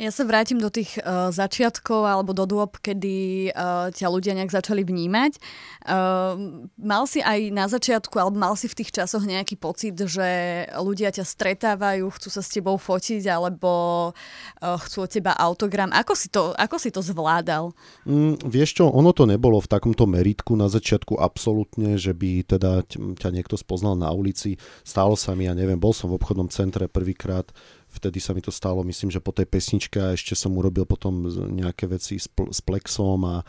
Ja 0.00 0.08
sa 0.08 0.24
vrátim 0.24 0.56
do 0.56 0.72
tých 0.72 0.96
uh, 1.04 1.28
začiatkov 1.28 2.08
alebo 2.08 2.32
do 2.32 2.48
dôb, 2.48 2.80
kedy 2.80 3.52
uh, 3.52 3.92
ťa 3.92 4.08
ľudia 4.08 4.32
nejak 4.32 4.48
začali 4.48 4.80
vnímať. 4.80 5.36
Uh, 5.84 6.64
mal 6.80 7.04
si 7.04 7.20
aj 7.20 7.52
na 7.52 7.68
začiatku, 7.68 8.16
alebo 8.16 8.40
mal 8.40 8.56
si 8.56 8.64
v 8.64 8.80
tých 8.80 8.96
časoch 8.96 9.28
nejaký 9.28 9.60
pocit, 9.60 10.00
že 10.00 10.64
ľudia 10.72 11.12
ťa 11.12 11.20
stretávajú, 11.28 12.08
chcú 12.16 12.28
sa 12.32 12.40
s 12.40 12.48
tebou 12.48 12.80
fotiť, 12.80 13.28
alebo 13.28 13.72
uh, 14.16 14.78
chcú 14.80 15.04
od 15.04 15.10
teba 15.12 15.36
autogram. 15.36 15.92
Ako 15.92 16.16
si 16.16 16.32
to, 16.32 16.56
ako 16.56 16.80
si 16.80 16.88
to 16.88 17.04
zvládal? 17.04 17.76
Mm, 18.08 18.40
vieš 18.48 18.80
čo, 18.80 18.88
ono 18.88 19.12
to 19.12 19.28
nebolo 19.28 19.60
v 19.60 19.68
takomto 19.68 20.08
meritku 20.08 20.56
na 20.56 20.72
začiatku 20.72 21.20
absolútne, 21.20 22.00
že 22.00 22.16
by 22.16 22.48
teda 22.56 22.88
ťa 23.20 23.28
niekto 23.28 23.60
spoznal 23.60 24.00
na 24.00 24.08
ulici. 24.16 24.56
Stálo 24.80 25.12
sa 25.12 25.36
mi, 25.36 25.44
ja 25.44 25.52
neviem, 25.52 25.76
bol 25.76 25.92
som 25.92 26.08
v 26.08 26.16
obchodnom 26.16 26.48
centre 26.48 26.88
prvýkrát, 26.88 27.52
vtedy 27.90 28.22
sa 28.22 28.32
mi 28.32 28.40
to 28.40 28.54
stalo, 28.54 28.86
myslím, 28.86 29.10
že 29.10 29.18
po 29.18 29.34
tej 29.34 29.50
pesničke 29.50 30.14
ešte 30.14 30.38
som 30.38 30.54
urobil 30.54 30.86
potom 30.86 31.26
nejaké 31.50 31.90
veci 31.90 32.16
s, 32.16 32.30
pl- 32.30 32.54
s 32.54 32.62
plexom 32.62 33.20
a 33.26 33.36
e, 33.42 33.44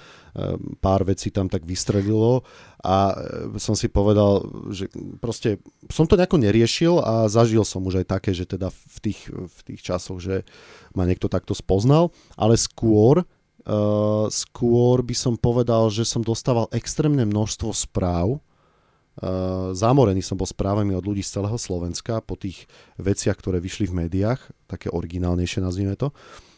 pár 0.82 1.06
vecí 1.06 1.30
tam 1.30 1.48
tak 1.48 1.64
vystredilo 1.64 2.42
a 2.82 3.14
e, 3.14 3.62
som 3.62 3.78
si 3.78 3.88
povedal, 3.88 4.42
že 4.74 4.90
proste 5.22 5.62
som 5.94 6.10
to 6.10 6.18
nejako 6.18 6.42
neriešil 6.42 6.98
a 7.00 7.30
zažil 7.30 7.62
som 7.62 7.86
už 7.86 8.02
aj 8.02 8.08
také, 8.10 8.34
že 8.34 8.50
teda 8.50 8.74
v 8.74 8.98
tých, 9.00 9.30
v 9.30 9.60
tých 9.72 9.82
časoch, 9.86 10.18
že 10.18 10.44
ma 10.98 11.06
niekto 11.06 11.30
takto 11.30 11.54
spoznal, 11.54 12.10
ale 12.36 12.58
skôr 12.58 13.24
Uh, 13.62 14.26
skôr 14.34 15.06
by 15.06 15.14
som 15.14 15.38
povedal, 15.38 15.94
že 15.94 16.02
som 16.02 16.26
dostával 16.26 16.66
extrémne 16.74 17.30
množstvo 17.30 17.70
správ 17.78 18.42
zamorený 19.78 20.26
som 20.26 20.34
bol 20.34 20.50
správami 20.50 20.98
od 20.98 21.06
ľudí 21.06 21.22
z 21.22 21.38
celého 21.38 21.58
Slovenska 21.58 22.26
po 22.26 22.34
tých 22.34 22.66
veciach, 22.98 23.38
ktoré 23.38 23.62
vyšli 23.62 23.86
v 23.90 24.06
médiách, 24.06 24.42
také 24.66 24.90
originálnejšie 24.90 25.62
nazvime 25.62 25.94
to, 25.94 26.10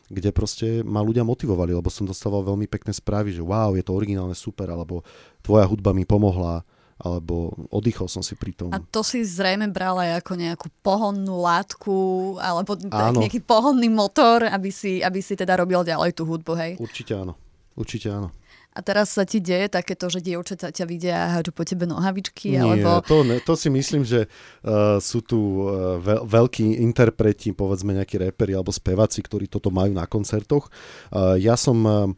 kde 0.08 0.32
proste 0.32 0.68
ma 0.84 1.04
ľudia 1.04 1.28
motivovali, 1.28 1.76
lebo 1.76 1.92
som 1.92 2.08
dostával 2.08 2.46
veľmi 2.48 2.70
pekné 2.72 2.96
správy, 2.96 3.36
že 3.36 3.44
wow, 3.44 3.76
je 3.76 3.84
to 3.84 3.92
originálne 3.92 4.36
super, 4.36 4.72
alebo 4.72 5.04
tvoja 5.44 5.68
hudba 5.68 5.92
mi 5.92 6.08
pomohla, 6.08 6.64
alebo 7.04 7.52
oddychol 7.74 8.08
som 8.08 8.24
si 8.24 8.38
pri 8.38 8.56
tom. 8.56 8.70
A 8.72 8.80
to 8.80 9.04
si 9.04 9.26
zrejme 9.26 9.68
bral 9.68 10.00
aj 10.00 10.24
ako 10.24 10.34
nejakú 10.40 10.68
pohonnú 10.80 11.42
látku, 11.44 11.96
alebo 12.40 12.80
áno. 12.94 13.20
nejaký 13.20 13.44
pohonný 13.44 13.90
motor, 13.92 14.48
aby 14.48 14.70
si, 14.72 15.04
aby 15.04 15.20
si 15.20 15.36
teda 15.36 15.60
robil 15.60 15.84
ďalej 15.84 16.16
tú 16.16 16.24
hudbu, 16.24 16.54
hej? 16.56 16.72
Určite 16.80 17.18
áno. 17.18 17.36
Určite 17.74 18.08
áno. 18.14 18.30
A 18.74 18.80
teraz 18.82 19.14
sa 19.14 19.22
ti 19.22 19.38
deje 19.38 19.70
takéto, 19.70 20.10
že 20.10 20.18
dievčatá 20.18 20.74
ťa 20.74 20.86
vidia 20.90 21.16
a 21.22 21.32
hádžu 21.38 21.54
po 21.54 21.62
tebe 21.62 21.86
nohavičky? 21.86 22.58
Nie, 22.58 22.66
alebo... 22.66 23.06
to, 23.06 23.22
ne, 23.22 23.38
to 23.38 23.54
si 23.54 23.70
myslím, 23.70 24.02
že 24.02 24.26
uh, 24.26 24.98
sú 24.98 25.22
tu 25.22 25.70
uh, 25.70 26.02
veľ, 26.02 26.26
veľkí 26.26 26.82
interpreti, 26.82 27.54
povedzme 27.54 27.94
nejakí 27.94 28.18
reperi 28.18 28.58
alebo 28.58 28.74
speváci, 28.74 29.22
ktorí 29.22 29.46
toto 29.46 29.70
majú 29.70 29.94
na 29.94 30.10
koncertoch. 30.10 30.74
Uh, 31.14 31.38
ja 31.38 31.54
som, 31.54 31.78
uh, 31.86 32.10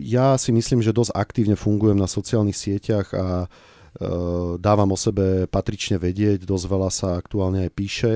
ja 0.00 0.40
si 0.40 0.56
myslím, 0.56 0.80
že 0.80 0.96
dosť 0.96 1.12
aktívne 1.12 1.56
fungujem 1.60 2.00
na 2.00 2.08
sociálnych 2.08 2.56
sieťach 2.56 3.12
a 3.12 3.44
uh, 3.44 4.56
dávam 4.56 4.88
o 4.88 4.96
sebe 4.96 5.44
patrične 5.52 6.00
vedieť, 6.00 6.48
dosť 6.48 6.64
veľa 6.64 6.88
sa 6.88 7.20
aktuálne 7.20 7.68
aj 7.68 7.70
píše, 7.76 8.12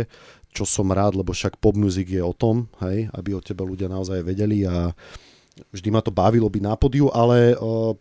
čo 0.57 0.65
som 0.65 0.89
rád, 0.89 1.21
lebo 1.21 1.37
však 1.37 1.61
pop 1.61 1.77
music 1.77 2.09
je 2.17 2.25
o 2.25 2.33
tom, 2.33 2.73
hej, 2.81 3.13
aby 3.13 3.37
o 3.37 3.45
tebe 3.45 3.61
ľudia 3.61 3.93
naozaj 3.93 4.25
vedeli 4.25 4.65
a 4.65 4.89
uh, 4.89 4.97
Vždy 5.73 5.89
ma 5.93 6.01
to 6.01 6.15
bavilo 6.15 6.49
byť 6.49 6.63
na 6.65 6.75
podiu, 6.77 7.13
ale 7.13 7.57
uh, 7.57 7.93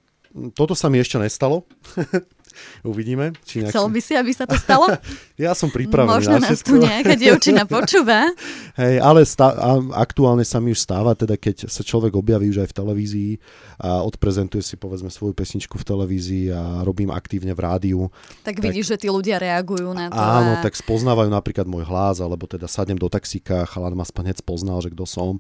toto 0.56 0.72
sa 0.72 0.88
mi 0.88 1.00
ešte 1.00 1.20
nestalo. 1.20 1.68
Uvidíme. 2.84 3.32
Či 3.48 3.64
nejaký... 3.64 3.72
Chcel 3.72 3.88
by 3.88 4.00
si, 4.04 4.14
aby 4.16 4.32
sa 4.36 4.44
to 4.44 4.56
stalo? 4.60 4.92
ja 5.40 5.56
som 5.56 5.72
pripravený 5.72 6.12
Možno 6.12 6.38
na 6.40 6.52
nás 6.52 6.60
tu 6.60 6.76
nejaká 6.78 7.16
dievčina 7.16 7.64
počúva. 7.70 8.32
Hej, 8.76 9.00
ale 9.00 9.24
stá- 9.24 9.56
aktuálne 9.96 10.44
sa 10.44 10.60
mi 10.60 10.76
už 10.76 10.84
stáva, 10.84 11.16
teda 11.16 11.40
keď 11.40 11.72
sa 11.72 11.82
človek 11.84 12.12
objaví 12.12 12.52
už 12.52 12.68
aj 12.68 12.70
v 12.72 12.76
televízii 12.76 13.32
a 13.82 14.04
odprezentuje 14.04 14.62
si 14.62 14.76
povedzme 14.76 15.08
svoju 15.08 15.32
pesničku 15.32 15.80
v 15.80 15.86
televízii 15.88 16.46
a 16.52 16.84
robím 16.84 17.12
aktívne 17.12 17.56
v 17.56 17.62
rádiu. 17.64 18.02
Tak, 18.44 18.60
tak 18.60 18.68
vidíš, 18.68 18.96
že 18.96 19.08
tí 19.08 19.08
ľudia 19.08 19.40
reagujú 19.40 19.92
na 19.96 20.12
to. 20.12 20.20
Áno, 20.20 20.60
a... 20.60 20.62
tak 20.64 20.76
spoznávajú 20.76 21.32
napríklad 21.32 21.68
môj 21.68 21.88
hlas, 21.88 22.20
alebo 22.20 22.46
teda 22.48 22.68
sadnem 22.68 23.00
do 23.00 23.08
taxíka, 23.08 23.64
chalan 23.68 23.96
ma 23.96 24.04
hneď 24.04 24.44
spoznal, 24.44 24.84
že 24.84 24.92
kto 24.92 25.08
som 25.08 25.40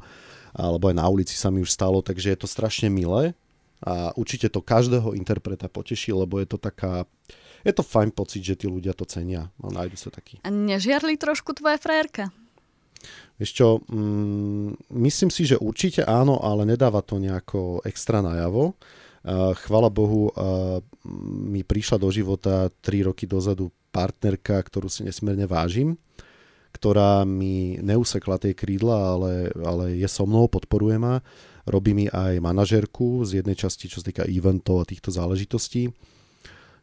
alebo 0.55 0.91
aj 0.91 0.95
na 0.99 1.07
ulici 1.07 1.35
sa 1.35 1.49
mi 1.49 1.63
už 1.63 1.71
stalo, 1.71 2.03
takže 2.03 2.35
je 2.35 2.39
to 2.39 2.47
strašne 2.47 2.91
milé 2.91 3.35
a 3.81 4.13
určite 4.13 4.51
to 4.53 4.61
každého 4.61 5.17
interpreta 5.17 5.65
poteší, 5.65 6.13
lebo 6.13 6.37
je 6.37 6.47
to 6.53 6.57
taká, 6.61 7.09
je 7.65 7.73
to 7.73 7.81
fajn 7.81 8.13
pocit, 8.13 8.45
že 8.45 8.59
tí 8.61 8.69
ľudia 8.69 8.93
to 8.93 9.09
cenia 9.09 9.49
a 9.57 9.67
nájdu 9.73 9.97
sa 9.97 10.13
takí. 10.13 10.37
A 10.45 10.53
nežiarli 10.53 11.17
trošku 11.17 11.57
tvoja 11.57 11.81
frajerka? 11.81 12.29
Vieš 13.41 13.51
čo, 13.57 13.67
mm, 13.81 14.93
myslím 15.01 15.33
si, 15.33 15.49
že 15.49 15.57
určite 15.57 16.05
áno, 16.05 16.37
ale 16.37 16.69
nedáva 16.69 17.01
to 17.01 17.17
nejako 17.17 17.81
extra 17.81 18.21
najavo. 18.21 18.77
chvala 19.65 19.89
Bohu, 19.93 20.33
mi 21.45 21.61
prišla 21.61 22.01
do 22.01 22.09
života 22.09 22.73
3 22.81 23.05
roky 23.05 23.29
dozadu 23.29 23.69
partnerka, 23.93 24.57
ktorú 24.57 24.89
si 24.89 25.05
nesmierne 25.05 25.45
vážim, 25.45 25.93
ktorá 26.71 27.27
mi 27.27 27.77
neusekla 27.79 28.39
tie 28.39 28.55
krídla, 28.55 29.15
ale, 29.15 29.31
ale 29.59 29.99
je 29.99 30.07
so 30.07 30.23
mnou, 30.23 30.47
podporuje 30.47 30.97
ma. 30.97 31.19
Robí 31.67 31.93
mi 31.93 32.09
aj 32.09 32.41
manažerku 32.41 33.21
z 33.27 33.43
jednej 33.43 33.53
časti, 33.53 33.85
čo 33.85 34.01
sa 34.01 34.09
týka 34.09 34.25
eventov 34.25 34.81
a 34.81 34.89
týchto 34.89 35.13
záležitostí. 35.13 35.93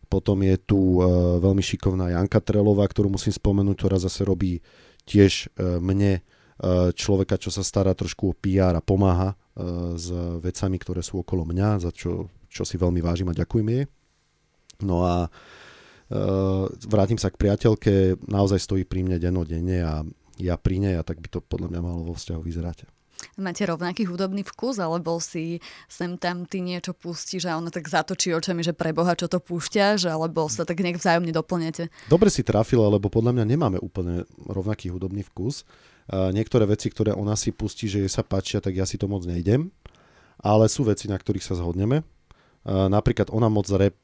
Potom 0.08 0.40
je 0.40 0.56
tu 0.56 1.04
veľmi 1.42 1.60
šikovná 1.60 2.16
Janka 2.16 2.40
Trelová, 2.40 2.88
ktorú 2.88 3.12
musím 3.12 3.34
spomenúť, 3.34 3.76
ktorá 3.76 3.98
zase 4.00 4.24
robí 4.24 4.64
tiež 5.04 5.52
mne 5.60 6.24
človeka, 6.94 7.36
čo 7.36 7.52
sa 7.52 7.60
stará 7.60 7.92
trošku 7.92 8.32
o 8.32 8.36
PR 8.38 8.72
a 8.72 8.80
pomáha 8.80 9.36
s 9.98 10.08
vecami, 10.40 10.78
ktoré 10.80 11.02
sú 11.02 11.20
okolo 11.20 11.44
mňa, 11.44 11.82
za 11.82 11.90
čo, 11.92 12.30
čo 12.46 12.62
si 12.64 12.80
veľmi 12.80 13.02
vážim 13.02 13.28
a 13.28 13.36
ďakujem 13.36 13.68
jej. 13.68 13.84
No 14.86 15.02
a 15.02 15.26
vrátim 16.88 17.20
sa 17.20 17.28
k 17.28 17.40
priateľke, 17.40 18.24
naozaj 18.28 18.64
stojí 18.64 18.84
pri 18.88 19.04
mne 19.04 19.20
dennodenne 19.20 19.78
a 19.84 20.02
ja 20.40 20.54
pri 20.56 20.80
nej 20.80 20.94
a 20.96 21.04
tak 21.04 21.20
by 21.20 21.28
to 21.28 21.44
podľa 21.44 21.72
mňa 21.72 21.80
malo 21.84 22.00
vo 22.08 22.14
vzťahu 22.16 22.40
vyzerať. 22.40 22.88
Máte 23.34 23.66
rovnaký 23.66 24.06
hudobný 24.06 24.46
vkus, 24.46 24.78
alebo 24.78 25.18
si 25.18 25.58
sem 25.90 26.14
tam 26.14 26.46
ty 26.46 26.62
niečo 26.62 26.94
pustíš 26.94 27.50
a 27.50 27.58
ona 27.58 27.66
tak 27.66 27.90
zatočí 27.90 28.30
očami, 28.30 28.62
že 28.62 28.70
pre 28.70 28.94
Boha 28.94 29.18
čo 29.18 29.26
to 29.26 29.42
púšťaš, 29.42 30.06
alebo 30.06 30.46
sa 30.46 30.62
tak 30.62 30.78
nejak 30.78 31.02
vzájomne 31.02 31.34
doplňate? 31.34 31.90
Dobre 32.06 32.30
si 32.30 32.46
trafila, 32.46 32.86
lebo 32.86 33.10
podľa 33.10 33.34
mňa 33.34 33.44
nemáme 33.44 33.78
úplne 33.82 34.22
rovnaký 34.46 34.94
hudobný 34.94 35.26
vkus 35.26 35.66
niektoré 36.08 36.64
veci, 36.64 36.88
ktoré 36.88 37.12
ona 37.12 37.36
si 37.36 37.52
pustí, 37.52 37.84
že 37.84 38.00
jej 38.00 38.08
sa 38.08 38.24
páčia, 38.24 38.62
tak 38.64 38.78
ja 38.78 38.88
si 38.88 38.96
to 38.96 39.10
moc 39.10 39.26
nejdem. 39.26 39.68
Ale 40.38 40.70
sú 40.70 40.86
veci, 40.86 41.10
na 41.10 41.18
ktorých 41.18 41.42
sa 41.42 41.58
zhodneme. 41.58 42.06
Napríklad 42.68 43.32
ona 43.32 43.48
moc 43.48 43.64
rap 43.72 43.96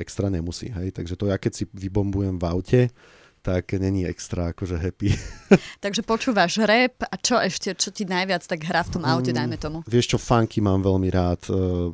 extra 0.00 0.32
nemusí, 0.32 0.72
hej? 0.72 0.96
takže 0.96 1.14
to 1.14 1.28
ja 1.28 1.36
keď 1.36 1.52
si 1.52 1.64
vybombujem 1.68 2.40
v 2.40 2.44
aute, 2.48 2.80
tak 3.42 3.72
není 3.78 4.04
extra 4.04 4.52
akože 4.52 4.76
happy. 4.76 5.14
Takže 5.84 6.02
počúvaš 6.02 6.58
rap 6.58 7.06
a 7.06 7.14
čo 7.16 7.38
ešte, 7.38 7.72
čo 7.78 7.88
ti 7.94 8.04
najviac 8.04 8.44
tak 8.44 8.60
hrá 8.66 8.82
v 8.84 8.98
tom 8.98 9.02
aute, 9.06 9.30
dajme 9.32 9.56
mm, 9.56 9.62
tomu? 9.62 9.78
Vieš 9.86 10.14
čo, 10.14 10.18
funky 10.20 10.60
mám 10.60 10.82
veľmi 10.84 11.08
rád. 11.08 11.48
Uh, 11.48 11.88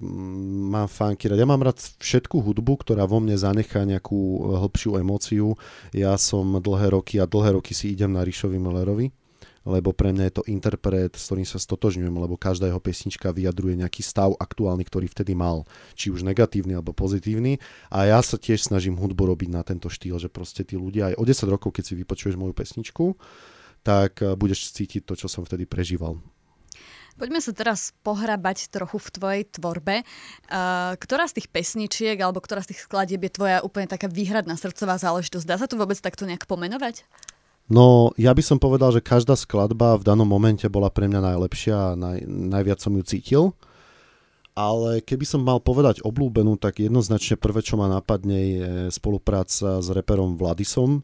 mám 0.72 0.88
funky 0.90 1.30
rád. 1.30 1.38
Ja 1.38 1.46
mám 1.46 1.62
rád 1.62 1.78
všetku 2.00 2.42
hudbu, 2.42 2.82
ktorá 2.82 3.04
vo 3.06 3.20
mne 3.22 3.36
zanechá 3.38 3.84
nejakú 3.84 4.50
hĺbšiu 4.56 4.98
emóciu. 4.98 5.54
Ja 5.94 6.16
som 6.18 6.58
dlhé 6.58 6.96
roky 6.96 7.20
a 7.20 7.28
dlhé 7.28 7.60
roky 7.60 7.76
si 7.76 7.94
idem 7.94 8.10
na 8.10 8.24
Ríšovi 8.24 8.58
Millerovi 8.58 9.12
lebo 9.64 9.96
pre 9.96 10.12
mňa 10.12 10.24
je 10.28 10.34
to 10.40 10.48
interpret, 10.48 11.16
s 11.16 11.28
ktorým 11.28 11.48
sa 11.48 11.56
stotožňujem, 11.56 12.12
lebo 12.12 12.36
každá 12.36 12.68
jeho 12.68 12.80
pesnička 12.80 13.32
vyjadruje 13.32 13.80
nejaký 13.80 14.04
stav 14.04 14.36
aktuálny, 14.36 14.84
ktorý 14.84 15.08
vtedy 15.08 15.32
mal, 15.32 15.64
či 15.96 16.12
už 16.12 16.22
negatívny 16.22 16.76
alebo 16.76 16.92
pozitívny. 16.92 17.58
A 17.88 18.04
ja 18.04 18.20
sa 18.20 18.36
tiež 18.36 18.68
snažím 18.68 19.00
hudbu 19.00 19.34
robiť 19.34 19.48
na 19.50 19.64
tento 19.64 19.88
štýl, 19.88 20.20
že 20.20 20.28
proste 20.28 20.62
tí 20.62 20.76
ľudia 20.76 21.12
aj 21.12 21.14
o 21.16 21.24
10 21.24 21.48
rokov, 21.48 21.72
keď 21.72 21.84
si 21.88 21.94
vypočuješ 21.96 22.36
moju 22.36 22.52
pesničku, 22.52 23.16
tak 23.84 24.20
eh, 24.20 24.36
budeš 24.36 24.72
cítiť 24.72 25.08
to, 25.08 25.16
čo 25.16 25.26
som 25.26 25.42
vtedy 25.48 25.64
prežíval. 25.64 26.20
Poďme 27.14 27.38
sa 27.38 27.54
teraz 27.54 27.94
pohrabať 28.02 28.74
trochu 28.74 28.98
v 28.98 29.08
tvojej 29.14 29.42
tvorbe. 29.46 30.02
Uh, 30.50 30.98
ktorá 30.98 31.30
z 31.30 31.38
tých 31.38 31.46
pesničiek 31.46 32.18
alebo 32.18 32.42
ktorá 32.42 32.58
z 32.66 32.74
tých 32.74 32.90
skladieb 32.90 33.22
je 33.22 33.38
tvoja 33.38 33.62
úplne 33.62 33.86
taká 33.86 34.10
výhradná 34.10 34.58
srdcová 34.58 34.98
záležitosť? 34.98 35.46
Dá 35.46 35.54
sa 35.54 35.70
to 35.70 35.78
vôbec 35.78 35.94
takto 36.02 36.26
nejak 36.26 36.50
pomenovať? 36.50 37.06
No, 37.64 38.12
ja 38.20 38.36
by 38.36 38.44
som 38.44 38.60
povedal, 38.60 38.92
že 38.92 39.00
každá 39.00 39.32
skladba 39.40 39.96
v 39.96 40.04
danom 40.04 40.28
momente 40.28 40.68
bola 40.68 40.92
pre 40.92 41.08
mňa 41.08 41.32
najlepšia 41.32 41.76
a 41.76 41.96
naj, 41.96 42.18
najviac 42.28 42.78
som 42.80 42.92
ju 42.92 43.02
cítil. 43.04 43.44
Ale 44.54 45.02
keby 45.02 45.26
som 45.26 45.42
mal 45.42 45.58
povedať 45.58 46.04
oblúbenú, 46.06 46.54
tak 46.54 46.78
jednoznačne 46.78 47.40
prvé, 47.40 47.64
čo 47.64 47.74
ma 47.74 47.90
napadne, 47.90 48.38
je 48.38 48.70
spolupráca 48.94 49.82
s 49.82 49.88
reperom 49.90 50.38
Vladisom, 50.38 51.02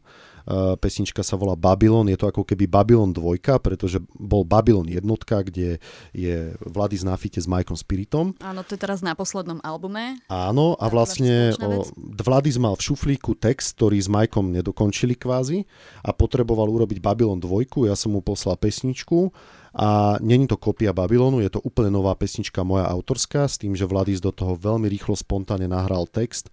pesnička 0.79 1.21
sa 1.21 1.37
volá 1.37 1.53
Babylon, 1.57 2.09
je 2.09 2.17
to 2.17 2.29
ako 2.29 2.45
keby 2.45 2.65
Babylon 2.65 3.13
2, 3.13 3.41
pretože 3.61 4.01
bol 4.15 4.41
Babylon 4.45 4.89
jednotka, 4.89 5.45
kde 5.45 5.77
je 6.11 6.53
Vladis 6.65 7.05
na 7.05 7.17
fite 7.17 7.41
s 7.41 7.47
Mikeom 7.47 7.77
Spiritom. 7.77 8.33
Áno, 8.41 8.61
to 8.65 8.75
je 8.75 8.81
teraz 8.81 9.05
na 9.05 9.13
poslednom 9.13 9.61
albume. 9.61 10.21
Áno, 10.27 10.75
a 10.77 10.85
vlastne 10.89 11.53
Vladis 11.97 12.57
mal 12.57 12.73
v 12.77 12.85
šuflíku 12.91 13.37
text, 13.37 13.77
ktorý 13.77 13.97
s 14.01 14.09
Mikeom 14.09 14.53
nedokončili 14.53 15.13
kvázi 15.17 15.65
a 16.05 16.13
potreboval 16.15 16.69
urobiť 16.69 16.97
Babylon 16.99 17.39
2, 17.39 17.87
ja 17.87 17.95
som 17.97 18.13
mu 18.13 18.21
poslal 18.21 18.57
pesničku 18.57 19.33
a 19.71 20.19
není 20.19 20.51
to 20.51 20.59
kopia 20.59 20.91
Babylonu, 20.91 21.39
je 21.39 21.47
to 21.47 21.63
úplne 21.63 21.95
nová 21.95 22.11
pesnička 22.11 22.59
moja 22.59 22.91
autorská, 22.91 23.47
s 23.47 23.55
tým, 23.55 23.71
že 23.71 23.87
Vladis 23.87 24.19
do 24.19 24.35
toho 24.35 24.59
veľmi 24.59 24.91
rýchlo, 24.91 25.15
spontánne 25.15 25.71
nahral 25.71 26.11
text 26.11 26.51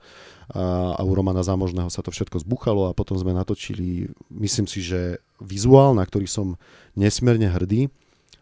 a 0.54 1.00
u 1.04 1.12
Romana 1.12 1.44
Zámožného 1.44 1.92
sa 1.92 2.00
to 2.00 2.08
všetko 2.08 2.40
zbuchalo 2.40 2.88
a 2.88 2.96
potom 2.96 3.20
sme 3.20 3.36
natočili, 3.36 4.08
myslím 4.32 4.64
si, 4.64 4.80
že 4.80 5.20
vizuál, 5.36 5.92
na 5.92 6.04
ktorý 6.08 6.24
som 6.24 6.56
nesmierne 6.96 7.52
hrdý. 7.52 7.92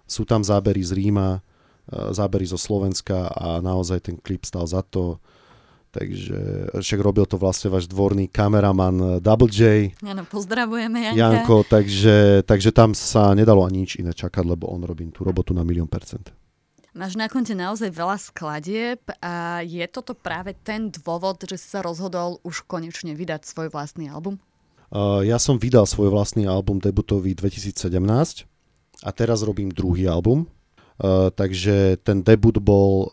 Sú 0.07 0.23
tam 0.23 0.47
zábery 0.47 0.87
z 0.87 0.95
Ríma, 0.95 1.43
zábery 1.91 2.47
zo 2.47 2.59
Slovenska 2.59 3.27
a 3.31 3.59
naozaj 3.59 4.07
ten 4.07 4.17
klip 4.23 4.47
stal 4.47 4.67
za 4.71 4.87
to. 4.87 5.19
Takže 5.97 6.69
však 6.77 7.01
robil 7.01 7.25
to 7.25 7.41
vlastne 7.41 7.73
váš 7.73 7.89
dvorný 7.89 8.29
kameraman 8.29 8.97
eh, 9.01 9.09
Double 9.17 9.49
J. 9.49 9.97
Áno, 10.05 10.29
pozdravujeme 10.29 11.09
Janka. 11.09 11.17
Janko, 11.17 11.57
takže, 11.65 12.45
takže 12.45 12.69
tam 12.69 12.93
sa 12.93 13.33
nedalo 13.33 13.65
ani 13.65 13.89
nič 13.89 13.97
iné 13.97 14.13
čakať, 14.13 14.45
lebo 14.45 14.69
on 14.69 14.85
robí 14.85 15.09
tú 15.09 15.25
robotu 15.25 15.57
na 15.57 15.65
milión 15.65 15.89
percent. 15.89 16.29
Máš 16.97 17.13
na 17.13 17.29
konte 17.29 17.53
naozaj 17.53 17.93
veľa 17.93 18.17
skladieb 18.17 19.05
a 19.21 19.61
je 19.61 19.85
toto 19.85 20.17
práve 20.17 20.57
ten 20.65 20.89
dôvod, 20.89 21.37
že 21.45 21.61
si 21.61 21.69
sa 21.69 21.85
rozhodol 21.85 22.41
už 22.41 22.65
konečne 22.65 23.13
vydať 23.13 23.45
svoj 23.45 23.69
vlastný 23.69 24.09
album? 24.09 24.41
Ja 25.21 25.37
som 25.37 25.61
vydal 25.61 25.85
svoj 25.85 26.09
vlastný 26.09 26.49
album 26.49 26.81
debutový 26.81 27.37
2017 27.37 27.85
a 29.05 29.11
teraz 29.13 29.45
robím 29.45 29.69
druhý 29.69 30.09
album, 30.09 30.49
takže 31.37 32.01
ten 32.01 32.25
debut 32.25 32.57
bol 32.65 33.13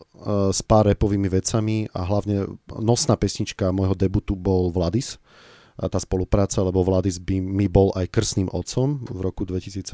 s 0.56 0.64
pár 0.64 0.88
repovými 0.88 1.28
vecami 1.28 1.92
a 1.92 2.08
hlavne 2.08 2.56
nosná 2.80 3.20
pesnička 3.20 3.76
môjho 3.76 4.00
debutu 4.00 4.40
bol 4.40 4.72
Vladis, 4.72 5.20
tá 5.78 5.98
spolupráca, 5.98 6.62
lebo 6.62 6.86
Vladis 6.86 7.18
by 7.18 7.42
mi 7.42 7.66
bol 7.66 7.90
aj 7.98 8.10
krstným 8.14 8.50
otcom 8.54 9.02
v 9.06 9.20
roku 9.22 9.44
2017 9.46 9.86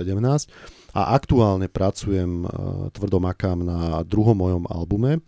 a 0.91 1.01
aktuálne 1.15 1.71
pracujem, 1.71 2.43
uh, 2.43 2.49
tvrdo 2.91 3.23
makám 3.23 3.63
na 3.63 4.03
druhom 4.03 4.35
mojom 4.35 4.63
albume. 4.67 5.23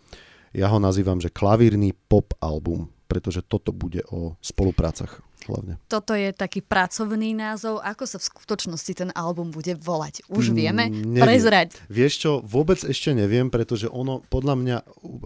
Ja 0.52 0.68
ho 0.68 0.84
nazývam, 0.84 1.24
že 1.24 1.32
klavírny 1.32 1.96
pop 2.12 2.36
album, 2.44 2.92
pretože 3.08 3.40
toto 3.40 3.72
bude 3.72 4.04
o 4.12 4.36
spoluprácach 4.44 5.24
hlavne. 5.48 5.80
Toto 5.90 6.14
je 6.14 6.30
taký 6.36 6.62
pracovný 6.62 7.34
názov. 7.34 7.82
Ako 7.82 8.06
sa 8.06 8.18
v 8.22 8.28
skutočnosti 8.30 8.92
ten 8.94 9.10
album 9.18 9.50
bude 9.50 9.74
volať? 9.78 10.28
Už 10.30 10.52
mm, 10.52 10.56
vieme? 10.56 10.84
Mm, 10.92 11.18
Prezrať. 11.18 11.70
Vieš 11.90 12.14
čo, 12.22 12.32
vôbec 12.44 12.78
ešte 12.84 13.16
neviem, 13.16 13.50
pretože 13.50 13.90
ono, 13.90 14.22
podľa 14.30 14.56
mňa, 14.58 14.78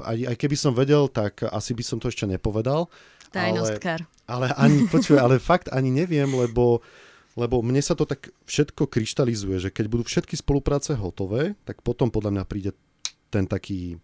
aj, 0.06 0.18
aj 0.32 0.36
keby 0.40 0.56
som 0.56 0.72
vedel, 0.78 1.12
tak 1.12 1.44
asi 1.44 1.76
by 1.76 1.84
som 1.84 1.98
to 2.00 2.08
ešte 2.08 2.30
nepovedal. 2.30 2.88
Tajnostkár. 3.32 4.06
Ale, 4.26 4.50
ale 4.50 4.58
ani, 4.58 4.90
počuj, 4.90 5.18
ale 5.22 5.38
fakt 5.38 5.70
ani 5.70 5.94
neviem, 5.94 6.28
lebo 6.28 6.82
lebo 7.36 7.60
mne 7.60 7.84
sa 7.84 8.00
to 8.00 8.08
tak 8.08 8.32
všetko 8.48 8.88
kryštalizuje, 8.88 9.60
že 9.60 9.70
keď 9.70 9.86
budú 9.92 10.04
všetky 10.08 10.40
spolupráce 10.40 10.96
hotové, 10.96 11.60
tak 11.68 11.84
potom 11.84 12.08
podľa 12.08 12.32
mňa 12.32 12.44
príde 12.48 12.72
ten 13.28 13.44
taký 13.44 14.00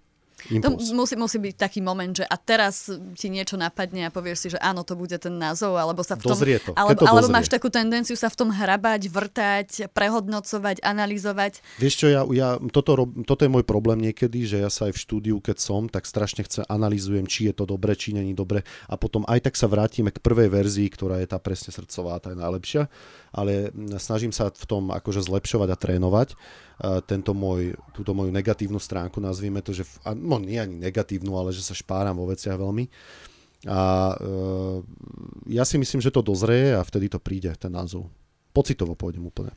Impuls. 0.49 0.89
To 0.89 0.95
musí, 0.97 1.15
musí 1.19 1.37
byť 1.37 1.55
taký 1.59 1.79
moment, 1.85 2.09
že 2.09 2.25
a 2.25 2.35
teraz 2.39 2.89
ti 3.13 3.27
niečo 3.29 3.59
napadne 3.59 4.07
a 4.07 4.09
povieš 4.09 4.37
si, 4.41 4.47
že 4.55 4.59
áno, 4.59 4.81
to 4.81 4.97
bude 4.97 5.13
ten 5.21 5.37
názov, 5.37 5.77
alebo 5.77 6.01
sa 6.01 6.17
v 6.17 6.25
tom... 6.25 6.33
Dozrie 6.33 6.57
to. 6.57 6.73
Alebo, 6.73 7.03
to 7.03 7.05
alebo 7.05 7.27
máš 7.29 7.51
takú 7.51 7.69
tendenciu 7.69 8.17
sa 8.17 8.31
v 8.31 8.35
tom 8.41 8.49
hrabať, 8.49 9.01
vrtať, 9.11 9.69
prehodnocovať, 9.93 10.81
analyzovať. 10.81 11.61
Vieš 11.77 11.93
čo, 11.93 12.07
ja, 12.09 12.21
ja, 12.33 12.57
toto, 12.73 13.05
toto 13.27 13.41
je 13.45 13.51
môj 13.51 13.65
problém 13.67 14.01
niekedy, 14.01 14.47
že 14.49 14.57
ja 14.63 14.71
sa 14.73 14.89
aj 14.89 14.97
v 14.97 15.01
štúdiu, 15.03 15.37
keď 15.37 15.57
som, 15.61 15.85
tak 15.91 16.07
strašne 16.07 16.47
chce 16.47 16.65
analýzujem, 16.65 17.27
či 17.27 17.51
je 17.51 17.53
to 17.53 17.69
dobre, 17.69 17.93
či 17.93 18.15
není 18.15 18.31
dobre 18.31 18.63
a 18.87 18.95
potom 18.95 19.27
aj 19.27 19.51
tak 19.51 19.55
sa 19.59 19.67
vrátime 19.67 20.09
k 20.09 20.23
prvej 20.23 20.49
verzii, 20.49 20.87
ktorá 20.89 21.19
je 21.19 21.27
tá 21.29 21.37
presne 21.37 21.75
srdcová, 21.75 22.23
tá 22.23 22.31
je 22.31 22.39
najlepšia, 22.39 22.87
ale 23.35 23.69
snažím 23.99 24.31
sa 24.31 24.49
v 24.49 24.65
tom 24.65 24.89
akože 24.89 25.23
zlepšovať 25.25 25.69
a 25.73 25.77
trénovať 25.77 26.29
tento 27.05 27.31
môj, 27.35 27.75
túto 27.93 28.15
moju 28.15 28.29
negatívnu 28.29 28.79
stránku, 28.81 29.19
nazvime 29.21 29.59
to, 29.61 29.75
že, 29.75 29.85
no 30.15 30.41
nie 30.41 30.57
ani 30.57 30.77
negatívnu, 30.77 31.35
ale 31.37 31.53
že 31.53 31.61
sa 31.61 31.77
špáram 31.77 32.17
vo 32.17 32.29
veciach 32.29 32.57
veľmi. 32.57 32.89
A 33.69 34.17
uh, 34.17 34.81
ja 35.45 35.61
si 35.61 35.77
myslím, 35.77 36.01
že 36.01 36.09
to 36.09 36.25
dozrie 36.25 36.73
a 36.73 36.81
vtedy 36.81 37.13
to 37.13 37.21
príde, 37.21 37.53
ten 37.61 37.69
názov. 37.69 38.09
Pocitovo 38.49 38.97
pôjdem 38.97 39.21
úplne. 39.21 39.53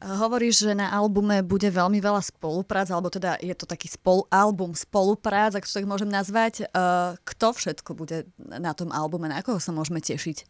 Hovoríš, 0.00 0.68
že 0.68 0.72
na 0.76 0.92
albume 0.92 1.40
bude 1.40 1.68
veľmi 1.68 1.96
veľa 2.00 2.24
spoluprác, 2.24 2.88
alebo 2.92 3.08
teda 3.08 3.40
je 3.40 3.52
to 3.56 3.64
taký 3.64 3.88
spol, 3.88 4.28
album 4.28 4.72
spoluprác, 4.76 5.56
ak 5.56 5.64
to 5.64 5.76
tak 5.76 5.88
môžem 5.88 6.08
nazvať. 6.08 6.68
Uh, 6.72 7.20
kto 7.24 7.52
všetko 7.52 7.90
bude 7.96 8.28
na 8.40 8.72
tom 8.72 8.88
albume, 8.92 9.28
na 9.28 9.44
koho 9.44 9.60
sa 9.60 9.72
môžeme 9.76 10.00
tešiť? 10.00 10.44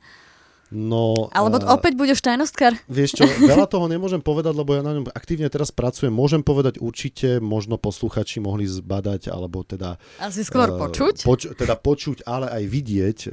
No, 0.74 1.30
Alebo 1.30 1.62
a- 1.62 1.78
opäť 1.78 1.94
budeš 1.94 2.18
tajnostkar? 2.18 2.74
Vieš 2.90 3.22
čo, 3.22 3.24
veľa 3.54 3.70
toho 3.70 3.86
nemôžem 3.86 4.18
povedať, 4.18 4.58
lebo 4.58 4.74
ja 4.74 4.82
na 4.82 4.98
ňom 4.98 5.06
aktívne 5.14 5.46
teraz 5.46 5.70
pracujem. 5.70 6.10
Môžem 6.10 6.42
povedať 6.42 6.82
určite, 6.82 7.38
možno 7.38 7.78
posluchači 7.78 8.42
mohli 8.42 8.66
zbadať, 8.66 9.30
alebo 9.30 9.62
teda... 9.62 10.02
Asi 10.18 10.42
skôr 10.42 10.74
eh, 10.74 10.74
počuť? 10.74 11.22
Poč- 11.22 11.54
teda 11.54 11.78
počuť, 11.78 12.26
ale 12.26 12.50
aj 12.50 12.64
vidieť 12.66 13.18
uh, 13.30 13.32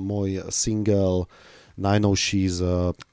môj 0.00 0.48
single 0.48 1.28
najnovší 1.76 2.42
z 2.50 2.60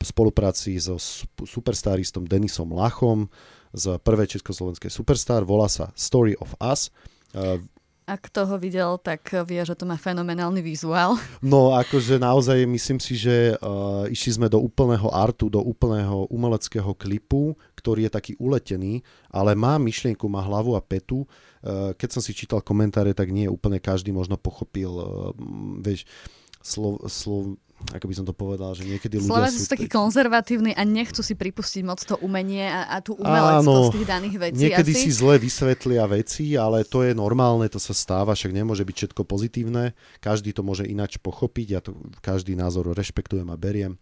spolupráci 0.01 0.79
so 0.79 0.95
sup- 0.95 1.45
superstaristom 1.45 2.25
Denisom 2.25 2.73
Lachom 2.73 3.27
z 3.75 3.99
prvej 3.99 4.39
československej 4.39 4.89
Superstar. 4.89 5.43
Volá 5.43 5.67
sa 5.67 5.91
Story 5.99 6.33
of 6.39 6.55
Us. 6.63 6.89
Uh, 7.35 7.59
Ak 8.05 8.29
kto 8.29 8.45
ho 8.45 8.61
videl, 8.61 9.01
tak 9.01 9.33
vie, 9.49 9.65
že 9.65 9.73
to 9.73 9.89
má 9.89 9.97
fenomenálny 9.97 10.61
vizuál. 10.61 11.17
No 11.41 11.73
akože 11.73 12.21
naozaj 12.21 12.69
myslím 12.69 13.01
si, 13.01 13.17
že 13.17 13.57
uh, 13.57 14.05
išli 14.05 14.37
sme 14.37 14.47
do 14.49 14.61
úplného 14.61 15.09
artu, 15.09 15.49
do 15.49 15.57
úplného 15.57 16.29
umeleckého 16.29 16.93
klipu, 16.93 17.57
ktorý 17.73 18.05
je 18.05 18.11
taký 18.13 18.33
uletený, 18.37 19.01
ale 19.33 19.57
má 19.57 19.81
myšlienku, 19.81 20.25
má 20.29 20.45
hlavu 20.45 20.77
a 20.77 20.81
petu. 20.85 21.25
Uh, 21.65 21.97
keď 21.97 22.09
som 22.17 22.21
si 22.21 22.37
čítal 22.37 22.61
komentáre, 22.61 23.17
tak 23.17 23.33
nie 23.33 23.49
úplne 23.49 23.81
každý 23.81 24.13
možno 24.13 24.37
pochopil, 24.37 24.91
uh, 24.93 25.05
vieš, 25.81 26.05
slov, 26.61 27.09
slov, 27.09 27.57
ako 27.93 28.05
by 28.09 28.15
som 28.17 28.25
to 28.25 28.33
povedal, 28.33 28.73
že 28.73 28.87
niekedy 28.87 29.21
ľudia 29.21 29.29
Slováci 29.29 29.57
sú... 29.61 29.67
sú 29.67 29.73
takí 29.77 29.87
konzervatívni 29.91 30.73
a 30.73 30.81
nechcú 30.81 31.21
si 31.21 31.37
pripustiť 31.37 31.81
moc 31.85 32.01
to 32.01 32.17
umenie 32.23 32.65
a, 32.65 32.89
a 32.89 32.97
tú 33.03 33.13
umeleckosť 33.19 33.67
Áno, 33.67 33.93
tých 33.93 34.07
daných 34.09 34.35
vecí. 34.41 34.61
Niekedy 34.65 34.91
asi. 34.95 35.01
si 35.05 35.09
zle 35.13 35.35
vysvetlia 35.37 36.03
veci, 36.09 36.57
ale 36.57 36.81
to 36.87 37.05
je 37.05 37.13
normálne, 37.13 37.69
to 37.69 37.77
sa 37.77 37.93
stáva, 37.93 38.33
však 38.33 38.55
nemôže 38.55 38.81
byť 38.81 38.95
všetko 38.95 39.21
pozitívne. 39.27 39.93
Každý 40.23 40.55
to 40.55 40.65
môže 40.65 40.87
ináč 40.87 41.21
pochopiť, 41.21 41.67
ja 41.69 41.79
to 41.83 41.93
každý 42.25 42.57
názor 42.57 42.89
rešpektujem 42.95 43.47
a 43.51 43.57
beriem. 43.59 43.99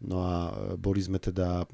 No 0.00 0.22
a 0.24 0.36
e, 0.48 0.50
boli 0.76 1.00
sme 1.00 1.16
teda, 1.16 1.64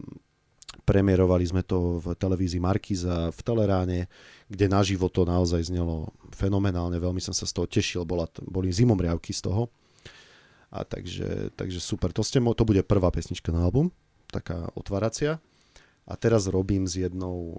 premiérovali 0.87 1.45
sme 1.47 1.63
to 1.67 1.99
v 1.99 2.15
televízii 2.15 2.63
Markiza 2.63 3.31
v 3.31 3.41
Teleráne, 3.43 4.01
kde 4.47 4.67
naživo 4.71 5.11
to 5.11 5.27
naozaj 5.27 5.63
znelo 5.63 6.11
fenomenálne, 6.33 6.97
veľmi 6.99 7.21
som 7.21 7.35
sa 7.35 7.47
z 7.47 7.53
toho 7.55 7.67
tešil, 7.67 8.03
bola, 8.07 8.27
boli 8.47 8.71
zimomriavky 8.71 9.35
z 9.35 9.47
toho. 9.51 9.71
A 10.73 10.83
takže, 10.83 11.53
takže 11.53 11.79
super, 11.79 12.11
to, 12.11 12.25
ste, 12.25 12.41
mo- 12.41 12.57
to 12.57 12.65
bude 12.65 12.81
prvá 12.83 13.13
pesnička 13.13 13.53
na 13.53 13.61
album, 13.63 13.93
taká 14.27 14.73
otváracia. 14.73 15.37
A 16.03 16.19
teraz 16.19 16.51
robím 16.51 16.89
s 16.91 16.99
jednou 16.99 17.55
e, 17.55 17.57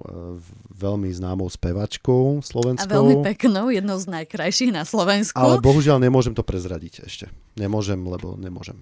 veľmi 0.76 1.08
známou 1.14 1.48
spevačkou 1.48 2.42
A 2.42 2.44
slovenskou. 2.44 2.92
veľmi 2.92 3.24
peknou, 3.24 3.72
jednou 3.72 3.96
z 3.96 4.12
najkrajších 4.12 4.76
na 4.76 4.84
Slovensku. 4.84 5.38
ale 5.40 5.64
bohužiaľ 5.64 6.04
nemôžem 6.04 6.36
to 6.36 6.44
prezradiť 6.44 7.08
ešte. 7.08 7.32
Nemôžem, 7.56 8.02
lebo 8.04 8.36
nemôžem. 8.36 8.76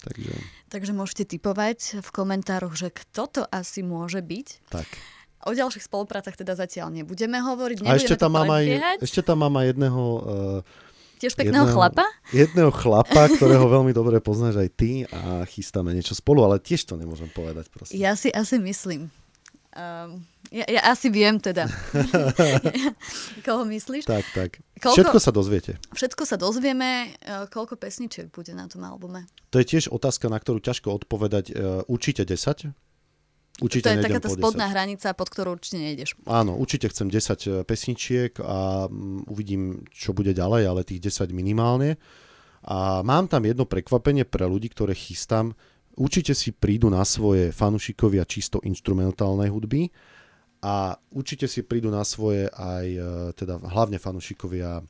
Takže 0.00 0.32
Takže 0.72 0.92
môžete 0.96 1.36
typovať 1.36 2.00
v 2.00 2.08
komentároch, 2.10 2.72
že 2.72 2.88
kto 2.88 3.22
to 3.28 3.42
asi 3.52 3.84
môže 3.84 4.24
byť. 4.24 4.72
tak. 4.72 4.88
O 5.42 5.50
ďalších 5.50 5.82
spoluprácach 5.82 6.38
teda 6.38 6.54
zatiaľ 6.54 6.94
nebudeme 6.94 7.42
hovoriť, 7.42 7.82
A 7.82 7.90
nebudeme 7.90 7.98
ešte 7.98 8.14
to 8.14 8.22
tam, 8.24 8.32
mám 8.38 8.46
aj, 8.46 8.64
ešte 9.02 9.20
tam 9.26 9.42
mám 9.42 9.54
aj 9.58 9.66
jedného, 9.74 10.02
uh, 10.02 10.22
Tiež 11.22 11.38
pekného 11.38 11.62
jedného- 11.62 11.70
chlapa. 11.72 12.04
jedného 12.34 12.70
chlapa, 12.82 13.30
ktorého 13.30 13.62
veľmi 13.64 13.94
dobre 13.94 14.18
poznáš 14.18 14.58
aj 14.58 14.68
ty 14.74 14.90
a 15.06 15.46
chystáme 15.46 15.94
niečo 15.94 16.12
spolu, 16.12 16.42
ale 16.42 16.58
tiež 16.58 16.82
to 16.84 16.98
nemôžem 16.98 17.30
povedať. 17.30 17.70
Prosím. 17.70 17.94
Ja 17.96 18.12
si 18.12 18.28
asi 18.28 18.58
myslím. 18.58 19.06
Um, 19.72 20.20
ja, 20.50 20.66
ja 20.68 20.82
asi 20.90 21.08
viem 21.08 21.38
teda. 21.38 21.64
Koho 23.46 23.64
myslíš? 23.64 24.04
Tak, 24.04 24.24
tak. 24.34 24.50
Koľko- 24.76 24.96
Všetko 24.98 25.18
sa 25.18 25.30
dozviete. 25.30 25.72
Všetko 25.90 26.22
sa 26.24 26.36
dozvieme, 26.36 26.90
uh, 27.22 27.46
koľko 27.46 27.76
pesničiek 27.76 28.28
bude 28.28 28.52
na 28.52 28.66
tom 28.66 28.82
albume. 28.82 29.24
To 29.48 29.56
je 29.56 29.66
tiež 29.68 29.88
otázka, 29.88 30.26
na 30.26 30.36
ktorú 30.36 30.58
ťažko 30.58 30.92
odpovedať. 30.98 31.44
Uh, 31.48 31.56
určite 31.86 32.26
10. 32.26 32.74
Určite 33.60 33.84
to 33.84 33.92
je 33.92 34.04
taká 34.08 34.20
tá 34.22 34.32
po 34.32 34.38
10. 34.38 34.40
spodná 34.40 34.66
hranica, 34.72 35.12
pod 35.12 35.28
ktorú 35.28 35.60
určite 35.60 35.76
nejdeš. 35.76 36.16
Áno, 36.24 36.56
určite 36.56 36.88
chcem 36.88 37.12
10 37.12 37.68
pesničiek 37.68 38.32
a 38.40 38.88
mm, 38.88 39.28
uvidím, 39.28 39.84
čo 39.92 40.16
bude 40.16 40.32
ďalej, 40.32 40.62
ale 40.64 40.88
tých 40.88 41.12
10 41.12 41.28
minimálne. 41.36 42.00
A 42.64 43.04
mám 43.04 43.28
tam 43.28 43.44
jedno 43.44 43.68
prekvapenie 43.68 44.24
pre 44.24 44.48
ľudí, 44.48 44.72
ktoré 44.72 44.96
chystám. 44.96 45.52
Určite 45.98 46.32
si 46.32 46.56
prídu 46.56 46.88
na 46.88 47.04
svoje 47.04 47.52
fanušikovia 47.52 48.24
čisto 48.24 48.62
instrumentálnej 48.64 49.52
hudby 49.52 49.92
a 50.64 50.96
určite 51.12 51.44
si 51.50 51.66
prídu 51.66 51.92
na 51.92 52.06
svoje 52.06 52.48
aj 52.48 52.86
e, 52.86 53.00
teda 53.36 53.60
hlavne 53.60 53.98
fanušikovia 54.00 54.80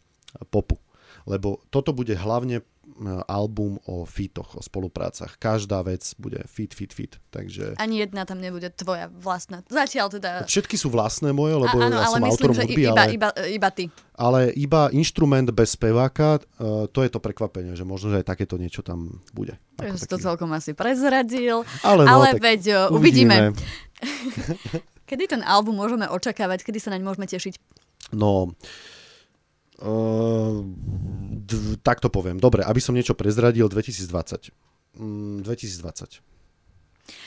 popu. 0.53 0.79
Lebo 1.27 1.65
toto 1.73 1.91
bude 1.91 2.15
hlavne 2.15 2.63
album 3.27 3.79
o 3.87 4.05
fitoch, 4.05 4.59
o 4.59 4.62
spoluprácach. 4.62 5.38
Každá 5.38 5.83
vec 5.83 6.03
bude 6.18 6.42
fit, 6.47 6.75
fit, 6.75 6.92
fit. 6.92 7.12
Takže 7.31 7.79
Ani 7.79 8.03
jedna 8.03 8.25
tam 8.27 8.42
nebude 8.42 8.68
tvoja 8.75 9.09
vlastná. 9.09 9.62
Zatiaľ 9.71 10.11
teda... 10.12 10.31
všetky 10.45 10.77
sú 10.77 10.90
vlastné 10.92 11.33
moje, 11.33 11.57
lebo 11.57 11.77
A- 11.79 11.88
áno, 11.88 11.97
ja 11.99 12.07
ale 12.11 12.16
som 12.18 12.23
myslím, 12.23 12.33
autorom 12.35 12.55
že 12.55 12.62
hudby, 12.66 12.83
iba, 12.83 12.92
ale... 12.92 13.12
iba, 13.14 13.29
iba 13.49 13.68
ty. 13.73 13.85
ale 14.18 14.40
iba 14.59 14.81
inštrument 14.92 15.49
bez 15.55 15.75
speváka, 15.75 16.42
uh, 16.59 16.85
to 16.90 17.01
je 17.07 17.11
to 17.11 17.18
prekvapenie, 17.23 17.73
že 17.79 17.87
možno, 17.87 18.12
že 18.12 18.23
aj 18.23 18.27
takéto 18.29 18.59
niečo 18.61 18.85
tam 18.85 19.23
bude. 19.33 19.57
Ako 19.81 19.97
Takže 19.97 19.99
si 19.99 20.07
to 20.07 20.16
taký- 20.18 20.27
celkom 20.29 20.51
asi 20.53 20.71
prezradil. 20.77 21.57
ale, 21.87 22.03
no, 22.05 22.11
ale 22.18 22.37
tak 22.37 22.42
veď 22.42 22.62
o, 22.92 22.99
uvidíme. 22.99 23.55
Kedy 25.09 25.29
ten 25.29 25.42
album 25.45 25.77
môžeme 25.77 26.09
očakávať? 26.09 26.64
Kedy 26.64 26.79
sa 26.81 26.90
naň 26.92 27.03
môžeme 27.05 27.29
tešiť? 27.29 27.55
No, 28.16 28.53
uh, 28.53 29.02
d- 31.42 31.77
tak 31.83 31.99
to 31.99 32.09
poviem. 32.09 32.38
Dobre, 32.38 32.62
aby 32.62 32.79
som 32.79 32.95
niečo 32.95 33.18
prezradil, 33.18 33.66
2020. 33.66 34.55
Mm, 34.95 35.42
2020. 35.42 36.23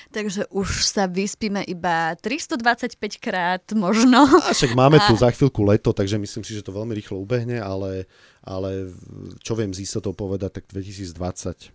Takže 0.07 0.47
už 0.55 0.87
sa 0.87 1.03
vyspíme 1.03 1.59
iba 1.67 2.15
325 2.15 2.95
krát 3.19 3.59
možno. 3.75 4.23
A 4.23 4.55
však 4.55 4.71
máme 4.71 5.03
tu 5.03 5.19
A- 5.19 5.21
za 5.27 5.29
chvíľku 5.35 5.67
leto, 5.67 5.91
takže 5.91 6.15
myslím 6.15 6.47
si, 6.47 6.55
že 6.55 6.63
to 6.63 6.71
veľmi 6.71 6.95
rýchlo 6.95 7.19
ubehne, 7.19 7.59
ale, 7.59 8.07
ale 8.39 8.95
čo 9.43 9.51
viem 9.59 9.75
z 9.75 9.83
istotou 9.83 10.15
povedať, 10.15 10.63
tak 10.63 10.71
2020. 10.71 11.74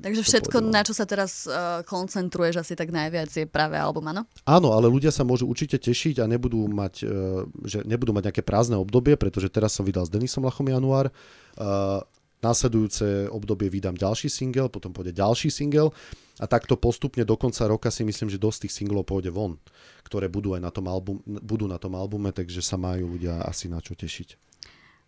Takže 0.00 0.22
všetko, 0.22 0.56
na 0.64 0.82
čo 0.84 0.92
sa 0.96 1.04
teraz 1.04 1.44
uh, 1.46 1.84
koncentruješ 1.86 2.62
asi 2.62 2.74
tak 2.76 2.92
najviac 2.92 3.30
je 3.30 3.46
práve 3.48 3.76
album, 3.76 4.08
áno? 4.10 4.22
Áno, 4.44 4.72
ale 4.72 4.88
ľudia 4.88 5.12
sa 5.12 5.26
môžu 5.26 5.46
určite 5.46 5.80
tešiť 5.80 6.22
a 6.22 6.30
nebudú 6.30 6.64
mať, 6.70 6.94
e, 7.02 7.06
že 7.64 7.78
nebudú 7.84 8.12
mať 8.12 8.32
nejaké 8.32 8.42
prázdne 8.44 8.76
obdobie, 8.76 9.16
pretože 9.16 9.52
teraz 9.52 9.76
som 9.76 9.84
vydal 9.84 10.06
s 10.06 10.12
Denisom 10.12 10.44
Lachom 10.44 10.68
január. 10.68 11.08
E, 11.08 11.12
Následujúce 12.40 13.28
obdobie 13.28 13.68
vydám 13.68 13.92
ďalší 14.00 14.32
single, 14.32 14.72
potom 14.72 14.96
pôjde 14.96 15.12
ďalší 15.12 15.52
single 15.52 15.92
a 16.40 16.48
takto 16.48 16.80
postupne 16.80 17.20
do 17.20 17.36
konca 17.36 17.68
roka 17.68 17.92
si 17.92 18.00
myslím, 18.00 18.32
že 18.32 18.40
dosť 18.40 18.64
tých 18.64 18.80
singlov 18.80 19.04
pôjde 19.04 19.28
von, 19.28 19.60
ktoré 20.08 20.32
budú 20.32 20.56
aj 20.56 20.64
na 20.64 20.72
tom, 20.72 20.88
album, 20.88 21.20
budú 21.28 21.68
na 21.68 21.76
tom 21.76 21.92
albume, 22.00 22.32
takže 22.32 22.64
sa 22.64 22.80
majú 22.80 23.12
ľudia 23.12 23.44
asi 23.44 23.68
na 23.68 23.84
čo 23.84 23.92
tešiť. 23.92 24.49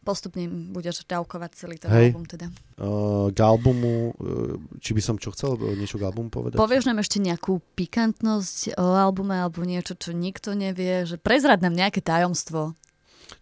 Postupne 0.02 0.50
budeš 0.74 1.06
dávkovať 1.06 1.50
celý 1.54 1.78
ten 1.78 1.86
Hej. 1.86 2.10
album 2.10 2.26
teda. 2.26 2.50
Uh, 2.74 3.30
k 3.30 3.38
albumu, 3.38 4.10
uh, 4.18 4.58
či 4.82 4.98
by 4.98 5.02
som 5.02 5.14
čo 5.14 5.30
chcel, 5.30 5.54
e, 5.54 5.78
niečo 5.78 5.94
k 5.94 6.10
albumu 6.10 6.26
povedať? 6.26 6.58
Povieš 6.58 6.90
nám 6.90 6.98
ešte 6.98 7.22
nejakú 7.22 7.62
pikantnosť 7.78 8.74
o 8.74 8.98
albume 8.98 9.38
alebo 9.38 9.62
niečo, 9.62 9.94
čo 9.94 10.10
nikto 10.10 10.58
nevie, 10.58 11.06
že 11.06 11.22
prezrad 11.22 11.62
nám 11.62 11.78
nejaké 11.78 12.02
tajomstvo. 12.02 12.74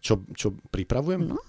Čo, 0.04 0.20
čo 0.36 0.52
pripravujem? 0.68 1.32
No. 1.32 1.40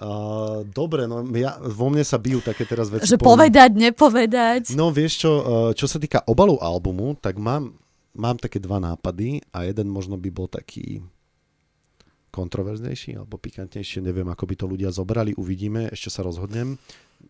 Uh, 0.00 0.64
dobre, 0.64 1.04
no 1.04 1.20
ja, 1.36 1.60
vo 1.60 1.92
mne 1.92 2.00
sa 2.00 2.16
bijú 2.16 2.40
také 2.40 2.64
teraz 2.64 2.88
veci. 2.88 3.04
Že 3.04 3.20
poviem- 3.20 3.52
povedať, 3.52 3.70
nepovedať. 3.76 4.62
No 4.72 4.88
vieš 4.88 5.28
čo, 5.28 5.32
uh, 5.32 5.70
čo 5.76 5.84
sa 5.84 6.00
týka 6.00 6.24
obalu 6.24 6.56
albumu, 6.56 7.16
tak 7.20 7.36
mám, 7.36 7.76
mám 8.16 8.36
také 8.40 8.60
dva 8.60 8.80
nápady 8.80 9.44
a 9.52 9.68
jeden 9.68 9.92
možno 9.92 10.16
by 10.16 10.28
bol 10.32 10.48
taký 10.48 11.04
kontroverznejší 12.30 13.18
alebo 13.18 13.36
pikantnejšie, 13.36 14.00
neviem, 14.00 14.26
ako 14.30 14.44
by 14.46 14.54
to 14.54 14.66
ľudia 14.70 14.90
zobrali, 14.94 15.34
uvidíme, 15.34 15.90
ešte 15.90 16.14
sa 16.14 16.22
rozhodnem, 16.22 16.78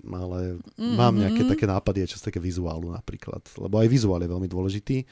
ale 0.07 0.61
mm-hmm. 0.61 0.95
mám 0.97 1.17
nejaké 1.17 1.43
také 1.49 1.65
nápady, 1.65 2.05
aj 2.05 2.21
sa 2.21 2.29
také 2.31 2.39
vizuálu 2.39 2.93
napríklad, 2.93 3.41
lebo 3.57 3.81
aj 3.81 3.89
vizuál 3.89 4.21
je 4.23 4.31
veľmi 4.31 4.49
dôležitý 4.49 5.09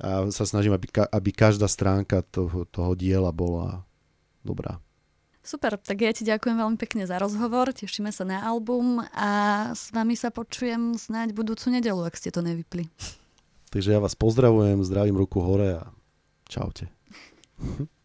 a 0.00 0.28
sa 0.32 0.44
snažím, 0.48 0.72
aby, 0.72 0.88
ka- 0.88 1.10
aby 1.12 1.30
každá 1.32 1.68
stránka 1.68 2.24
toho, 2.24 2.64
toho 2.68 2.92
diela 2.96 3.32
bola 3.32 3.84
dobrá. 4.40 4.80
Super, 5.40 5.80
tak 5.80 6.04
ja 6.04 6.12
ti 6.12 6.28
ďakujem 6.28 6.56
veľmi 6.56 6.76
pekne 6.76 7.08
za 7.08 7.16
rozhovor, 7.16 7.72
tešíme 7.72 8.12
sa 8.12 8.28
na 8.28 8.44
album 8.44 9.00
a 9.16 9.30
s 9.72 9.88
vami 9.88 10.12
sa 10.12 10.28
počujem 10.28 11.00
snáď 11.00 11.32
budúcu 11.32 11.72
nedelu, 11.72 12.04
ak 12.04 12.16
ste 12.16 12.28
to 12.28 12.44
nevypli. 12.44 12.88
Takže 13.72 13.96
ja 13.96 14.00
vás 14.02 14.12
pozdravujem, 14.16 14.84
zdravím 14.84 15.16
ruku 15.16 15.40
hore 15.40 15.80
a 15.80 15.84
čaute. 16.48 16.92